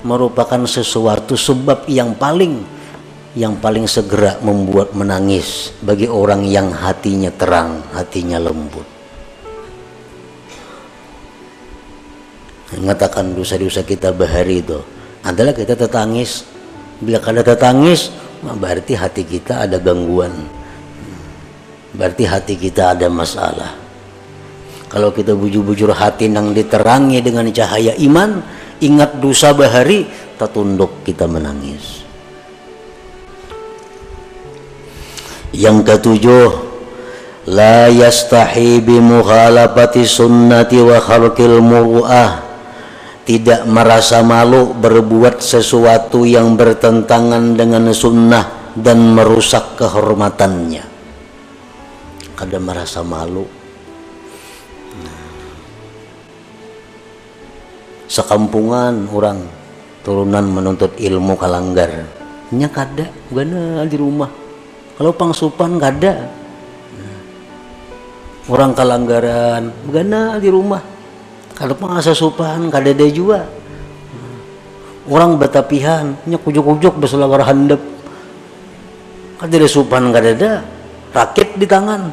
merupakan 0.06 0.64
sesuatu 0.64 1.36
sebab 1.36 1.88
yang 1.88 2.16
paling 2.16 2.64
yang 3.38 3.54
paling 3.62 3.86
segera 3.86 4.42
membuat 4.42 4.90
menangis 4.96 5.70
bagi 5.86 6.10
orang 6.10 6.42
yang 6.42 6.74
hatinya 6.74 7.30
terang, 7.30 7.78
hatinya 7.94 8.42
lembut. 8.42 8.86
Mengatakan 12.74 13.34
dosa-dosa 13.34 13.86
kita 13.86 14.10
bahari 14.10 14.62
itu 14.62 14.78
adalah 15.22 15.54
kita 15.54 15.78
tetangis. 15.78 16.42
Bila 17.00 17.22
kada 17.22 17.40
tetangis, 17.46 18.10
berarti 18.42 18.96
hati 18.96 19.22
kita 19.22 19.68
ada 19.68 19.76
gangguan 19.76 20.32
berarti 21.92 22.24
hati 22.24 22.54
kita 22.56 22.96
ada 22.96 23.10
masalah 23.10 23.76
kalau 24.90 25.14
kita 25.14 25.38
bujur-bujur 25.38 25.94
hati 25.94 26.26
yang 26.26 26.50
diterangi 26.50 27.22
dengan 27.22 27.46
cahaya 27.54 27.94
iman 28.10 28.42
ingat 28.82 29.22
dosa 29.22 29.54
bahari 29.54 30.02
tertunduk 30.34 31.06
kita 31.06 31.30
menangis. 31.30 32.02
Yang 35.54 35.94
ketujuh 35.94 36.50
la 37.54 37.86
yastahi 37.86 38.82
bi 38.82 38.98
mukhalafati 38.98 40.02
sunnati 40.02 40.82
wa 40.82 40.98
khalqil 40.98 41.62
muru'ah 41.62 42.50
tidak 43.22 43.62
merasa 43.70 44.26
malu 44.26 44.74
berbuat 44.74 45.38
sesuatu 45.38 46.26
yang 46.26 46.58
bertentangan 46.58 47.54
dengan 47.54 47.94
sunnah 47.94 48.74
dan 48.74 49.14
merusak 49.14 49.78
kehormatannya. 49.78 50.82
Kada 52.34 52.58
merasa 52.58 53.06
malu 53.06 53.59
sekampungan 58.20 59.08
orang 59.08 59.40
turunan 60.04 60.44
menuntut 60.44 60.92
ilmu 61.00 61.36
kalanggar. 61.40 62.04
Nya 62.52 62.68
kada 62.68 63.08
gana 63.32 63.86
di 63.88 63.96
rumah. 63.96 64.28
Kalau 65.00 65.16
pangsupan 65.16 65.80
kada. 65.80 66.28
Orang 68.50 68.74
kalanggaran 68.74 69.72
gana 69.88 70.36
di 70.36 70.50
rumah. 70.50 70.82
Kalau 71.54 71.76
pengasa 71.76 72.16
supan 72.16 72.72
kadada 72.72 73.04
juga 73.08 73.44
orang 75.06 75.36
batapihan 75.36 76.16
nya 76.24 76.40
kujuk-kujuk 76.40 76.96
beselawar 76.96 77.44
handap 77.44 77.78
kadada 79.36 79.68
supan 79.68 80.08
kadada 80.10 80.64
rakit 81.14 81.54
di 81.56 81.66
tangan. 81.68 82.10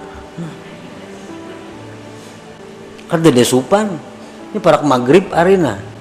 Kadada 3.07 3.43
supan. 3.43 3.87
Ini 4.47 4.63
parak 4.63 4.83
maghrib 4.87 5.27
arena 5.35 5.96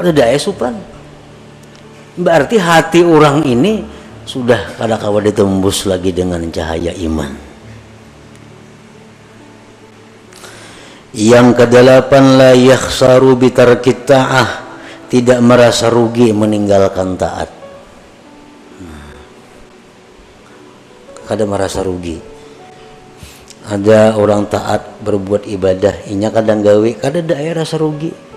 kadada 0.00 0.24
supan 0.40 0.74
berarti 2.16 2.56
hati 2.56 3.00
orang 3.04 3.44
ini 3.44 3.84
sudah 4.24 4.80
kada 4.80 4.96
kawa 4.96 5.20
ditembus 5.20 5.84
lagi 5.84 6.10
dengan 6.16 6.40
cahaya 6.48 6.96
iman 7.04 7.50
Yang 11.10 11.58
kedelapan 11.66 12.38
la 12.38 12.52
yakhsaru 12.54 13.34
bitarkit 13.34 14.06
ta'ah 14.06 14.70
tidak 15.10 15.42
merasa 15.42 15.90
rugi 15.90 16.30
meninggalkan 16.30 17.18
taat. 17.18 17.50
Kada 21.26 21.44
merasa 21.50 21.82
rugi. 21.82 22.22
Ada 23.66 24.18
orang 24.18 24.46
taat 24.50 25.02
berbuat 25.02 25.50
ibadah, 25.50 26.06
inya 26.10 26.30
kadang 26.30 26.62
gawe, 26.62 26.90
kada 27.02 27.22
daerah 27.22 27.66
rasa 27.66 27.78
rugi. 27.78 28.29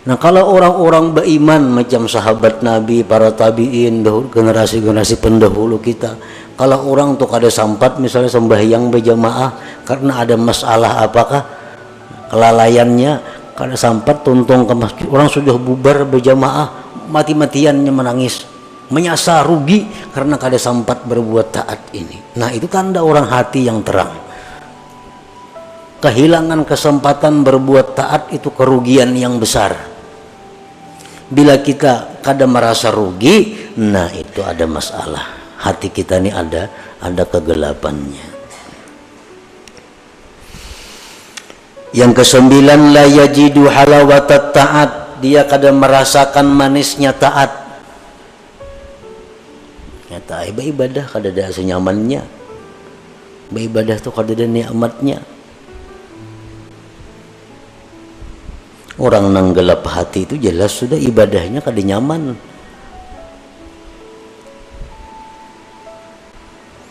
Nah 0.00 0.16
kalau 0.16 0.56
orang-orang 0.56 1.12
beriman 1.12 1.76
macam 1.76 2.08
sahabat 2.08 2.64
Nabi, 2.64 3.04
para 3.04 3.36
tabiin, 3.36 4.00
generasi-generasi 4.32 5.20
pendahulu 5.20 5.76
kita, 5.76 6.16
kalau 6.56 6.88
orang 6.88 7.20
tuh 7.20 7.28
kada 7.28 7.52
sampat 7.52 8.00
misalnya 8.00 8.32
sembahyang 8.32 8.88
berjamaah 8.88 9.84
karena 9.84 10.24
ada 10.24 10.40
masalah 10.40 11.04
apakah 11.04 11.44
kelalaiannya 12.32 13.12
kada 13.52 13.76
sampat 13.76 14.24
tuntung 14.24 14.64
ke 14.64 14.72
masjid. 14.72 15.04
Orang 15.04 15.28
sudah 15.28 15.60
bubar 15.60 16.08
berjamaah 16.08 16.96
mati-matiannya 17.12 17.92
menangis. 17.92 18.48
Menyasar 18.88 19.44
rugi 19.44 19.84
karena 20.16 20.40
kada 20.40 20.56
sempat 20.56 21.04
berbuat 21.04 21.46
taat 21.52 21.92
ini. 21.92 22.40
Nah 22.40 22.48
itu 22.50 22.66
tanda 22.66 23.04
orang 23.04 23.28
hati 23.28 23.68
yang 23.68 23.84
terang. 23.84 24.16
Kehilangan 26.00 26.64
kesempatan 26.64 27.44
berbuat 27.44 27.92
taat 27.92 28.32
itu 28.32 28.48
kerugian 28.50 29.12
yang 29.12 29.36
besar 29.36 29.89
bila 31.30 31.62
kita 31.62 32.20
kada 32.20 32.44
merasa 32.44 32.90
rugi 32.90 33.70
nah 33.78 34.10
itu 34.10 34.42
ada 34.42 34.66
masalah. 34.66 35.40
Hati 35.60 35.92
kita 35.92 36.18
ini 36.18 36.32
ada 36.32 36.68
ada 36.98 37.22
kegelapannya. 37.24 38.26
Yang 41.90 42.12
kesembilan 42.22 42.80
la 42.94 43.04
yajidu 43.06 43.70
halawatat 43.70 44.44
taat. 44.52 44.90
Dia 45.20 45.44
kada 45.44 45.68
merasakan 45.68 46.48
manisnya 46.48 47.12
taat. 47.12 47.52
Nyata 50.08 50.48
ibadah 50.48 51.04
kada 51.06 51.28
ada 51.28 51.52
senyamannya 51.52 52.40
ibadah 53.58 53.98
tuh 53.98 54.14
kada 54.14 54.38
ada 54.38 54.46
nikmatnya 54.46 55.18
orang 59.00 59.32
nang 59.32 59.56
gelap 59.56 59.82
hati 59.88 60.28
itu 60.28 60.36
jelas 60.36 60.76
sudah 60.76 61.00
ibadahnya 61.00 61.64
kada 61.64 61.80
nyaman. 61.80 62.36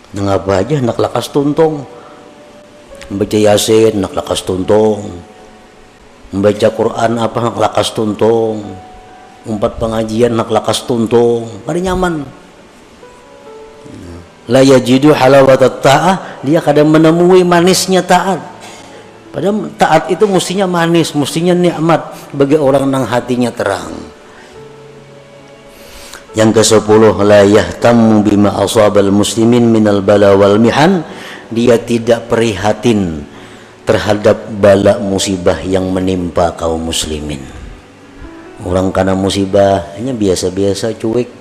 Nang 0.10 0.28
apa 0.28 0.65
aja 0.65 0.82
nak 0.82 0.98
lakas 0.98 1.30
tuntung? 1.30 1.86
Membaca 3.13 3.38
yasin 3.38 4.02
nak 4.02 4.17
lakas 4.17 4.41
tuntung. 4.41 5.22
Membaca 6.34 6.67
Quran 6.74 7.12
apa 7.22 7.38
nak 7.45 7.58
lakas 7.62 7.93
tuntung? 7.93 8.74
Empat 9.45 9.78
pengajian 9.78 10.34
nak 10.34 10.50
lakas 10.50 10.82
tuntung. 10.89 11.45
Kada 11.62 11.78
nyaman. 11.78 12.26
La 14.50 14.65
yajidu 14.65 15.13
halawat 15.13 15.62
ta'ah 15.86 16.41
dia 16.41 16.58
kadang 16.58 16.89
menemui 16.89 17.45
manisnya 17.45 18.02
taat 18.02 18.41
padahal 19.30 19.70
taat 19.78 20.10
itu 20.13 20.26
mestinya 20.26 20.65
manis 20.65 21.13
mestinya 21.18 21.54
nikmat 21.54 22.34
bagi 22.34 22.58
orang 22.58 22.89
yang 22.89 23.06
hatinya 23.06 23.52
terang. 23.54 23.94
Yang 26.38 26.62
ke 26.62 26.63
sepuluh 26.78 27.18
la 27.26 27.42
yahtammu 27.42 28.22
bima 28.22 28.54
asabal 28.62 29.10
muslimin 29.10 29.65
minal 29.70 30.06
bala 30.06 30.38
wal 30.38 30.62
mihan. 30.62 31.02
Dia 31.50 31.82
tidak 31.82 32.30
prihatin 32.30 33.26
terhadap 33.82 34.54
bala 34.62 35.02
musibah 35.02 35.58
yang 35.65 35.89
menimpa 35.89 36.54
kaum 36.54 36.94
muslimin. 36.94 37.42
Orang 38.62 38.94
karena 38.94 39.18
musibah 39.18 39.98
hanya 39.98 40.13
biasa-biasa 40.13 40.94
cuek 41.02 41.38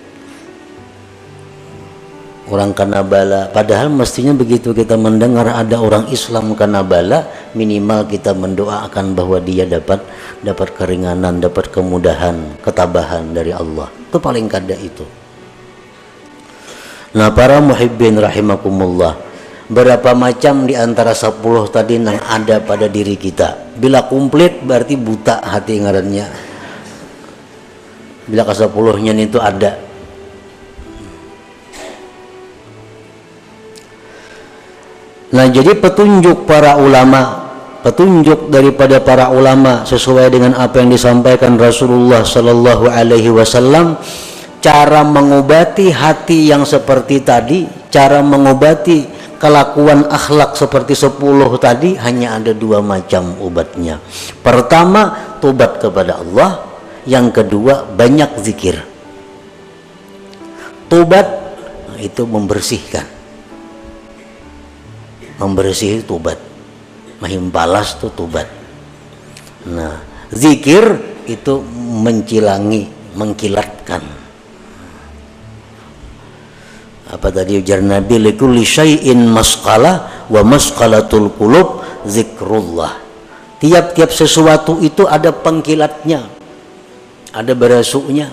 orang 2.49 2.73
kena 2.73 3.05
bala 3.05 3.53
padahal 3.53 3.93
mestinya 3.93 4.33
begitu 4.33 4.73
kita 4.73 4.97
mendengar 4.97 5.49
ada 5.53 5.77
orang 5.77 6.09
Islam 6.09 6.57
kena 6.57 6.81
bala 6.81 7.29
minimal 7.53 8.09
kita 8.09 8.33
mendoakan 8.33 9.13
bahwa 9.13 9.39
dia 9.41 9.69
dapat 9.69 10.01
dapat 10.41 10.73
keringanan 10.75 11.41
dapat 11.41 11.69
kemudahan 11.69 12.59
ketabahan 12.65 13.33
dari 13.37 13.53
Allah. 13.53 13.89
Itu 14.09 14.17
paling 14.17 14.49
kada 14.49 14.77
itu. 14.77 15.05
Nah 17.17 17.33
para 17.33 17.61
muhibbin 17.61 18.21
rahimakumullah 18.21 19.17
berapa 19.69 20.17
macam 20.17 20.65
di 20.65 20.77
antara 20.77 21.13
10 21.13 21.41
tadi 21.69 22.01
yang 22.01 22.21
ada 22.21 22.61
pada 22.61 22.89
diri 22.89 23.17
kita? 23.17 23.77
Bila 23.77 24.09
komplit 24.09 24.65
berarti 24.65 24.97
buta 24.97 25.45
hati 25.45 25.81
ngarannya. 25.81 26.27
Bila 28.29 28.45
ke 28.45 28.55
10 28.57 29.05
nya 29.05 29.13
itu 29.17 29.41
ada 29.41 29.88
Nah 35.29 35.45
jadi 35.53 35.77
petunjuk 35.77 36.49
para 36.49 36.81
ulama 36.81 37.49
petunjuk 37.85 38.49
daripada 38.49 38.99
para 39.05 39.29
ulama 39.29 39.85
sesuai 39.85 40.33
dengan 40.33 40.53
apa 40.57 40.81
yang 40.81 40.91
disampaikan 40.91 41.55
Rasulullah 41.61 42.25
Sallallahu 42.25 42.89
Alaihi 42.89 43.29
Wasallam 43.29 44.01
cara 44.59 45.05
mengobati 45.05 45.93
hati 45.93 46.49
yang 46.49 46.65
seperti 46.65 47.23
tadi 47.23 47.69
cara 47.93 48.25
mengobati 48.25 49.05
kelakuan 49.37 50.09
akhlak 50.09 50.57
seperti 50.59 50.97
sepuluh 50.97 51.49
tadi 51.61 51.95
hanya 52.01 52.41
ada 52.41 52.57
dua 52.57 52.83
macam 52.83 53.37
obatnya. 53.39 54.01
Pertama 54.43 55.37
tobat 55.45 55.77
kepada 55.77 56.25
Allah. 56.25 56.65
Yang 57.09 57.41
kedua 57.41 57.89
banyak 57.89 58.37
zikir. 58.45 58.85
Tobat 60.93 61.25
itu 62.05 62.29
membersihkan 62.29 63.18
membersih 65.39 66.03
tubat. 66.05 66.37
Mahim 67.19 67.51
balas 67.51 67.99
tuh 67.99 68.11
tubat. 68.15 68.47
Nah 69.67 70.03
zikir 70.31 70.85
itu 71.27 71.63
mencilangi 72.05 73.15
mengkilatkan. 73.15 74.03
Apa 77.09 77.29
tadi 77.33 77.59
ujar 77.59 77.81
Nabi? 77.81 78.21
Likulli 78.21 78.63
syai'in 78.63 79.33
masqala 79.33 80.27
wa 80.29 80.43
masqalatul 80.45 81.33
qulub 81.33 81.83
zikrullah. 82.05 83.01
Tiap-tiap 83.59 84.13
sesuatu 84.13 84.79
itu 84.85 85.09
ada 85.09 85.33
pengkilatnya. 85.33 86.29
Ada 87.33 87.53
berasuknya 87.57 88.29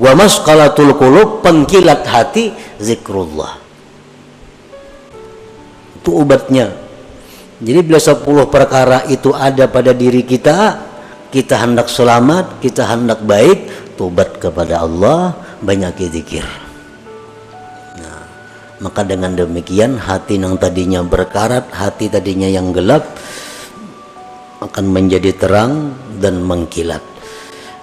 wa 0.00 0.12
masqalatul 0.16 0.96
qulub 0.96 1.44
pengkilat 1.44 2.08
hati 2.08 2.56
zikrullah 2.80 3.69
itu 6.00 6.10
obatnya. 6.16 6.72
Jadi 7.60 7.80
bila 7.84 8.00
10 8.00 8.24
perkara 8.48 9.04
itu 9.12 9.36
ada 9.36 9.68
pada 9.68 9.92
diri 9.92 10.24
kita 10.24 10.88
kita 11.28 11.60
hendak 11.60 11.92
selamat 11.92 12.58
kita 12.64 12.88
hendak 12.88 13.20
baik 13.22 13.68
tobat 14.00 14.40
kepada 14.40 14.80
Allah 14.80 15.36
banyak 15.60 16.08
zikir. 16.08 16.42
Nah, 18.00 18.24
maka 18.80 19.04
dengan 19.04 19.36
demikian 19.36 20.00
hati 20.00 20.40
yang 20.40 20.56
tadinya 20.56 21.04
berkarat 21.04 21.68
hati 21.68 22.08
tadinya 22.08 22.48
yang 22.48 22.72
gelap 22.72 23.04
akan 24.64 24.84
menjadi 24.88 25.36
terang 25.36 25.92
dan 26.16 26.40
mengkilat. 26.40 27.04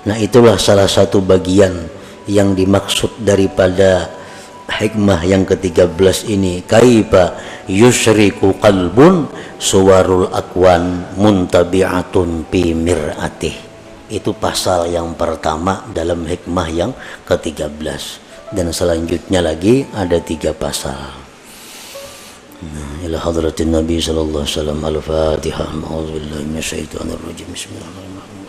Nah 0.09 0.17
itulah 0.17 0.57
salah 0.57 0.89
satu 0.89 1.21
bagian 1.21 1.73
yang 2.29 2.53
dimaksud 2.53 3.21
daripada 3.21 4.09
hikmah 4.76 5.20
yang 5.26 5.44
ke-13 5.44 6.32
ini 6.32 6.64
kaifa 6.64 7.36
yusriku 7.68 8.56
qalbun 8.58 9.28
suwarul 9.60 10.30
akwan 10.32 11.14
muntabi'atun 11.18 12.48
fi 12.48 12.72
mir'atih 12.74 13.54
itu 14.12 14.30
pasal 14.36 14.92
yang 14.92 15.16
pertama 15.16 15.88
dalam 15.92 16.24
hikmah 16.28 16.68
yang 16.68 16.92
ke-13 17.24 18.02
dan 18.52 18.68
selanjutnya 18.68 19.40
lagi 19.40 19.88
ada 19.96 20.20
tiga 20.20 20.52
pasal 20.52 21.00
nah, 22.60 22.92
ila 23.08 23.16
hadratin 23.16 23.72
nabi 23.72 23.96
sallallahu 23.98 24.44
alaihi 24.44 24.56
wasallam 24.56 24.80
al-fatihah 24.84 25.68
a'udzubillahi 25.72 26.44
minasyaitonir 26.48 27.20
rajim 27.24 27.48
bismillahirrahmanirrahim 27.50 28.42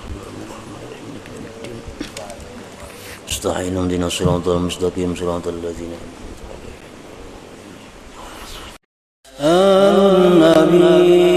استعين 3.44 3.76
اهدنا 3.78 4.08
الصراط 4.08 4.48
المستقيم 4.48 5.16
صراط 5.20 5.48
الذين 5.48 6.17
النبي 9.41 11.28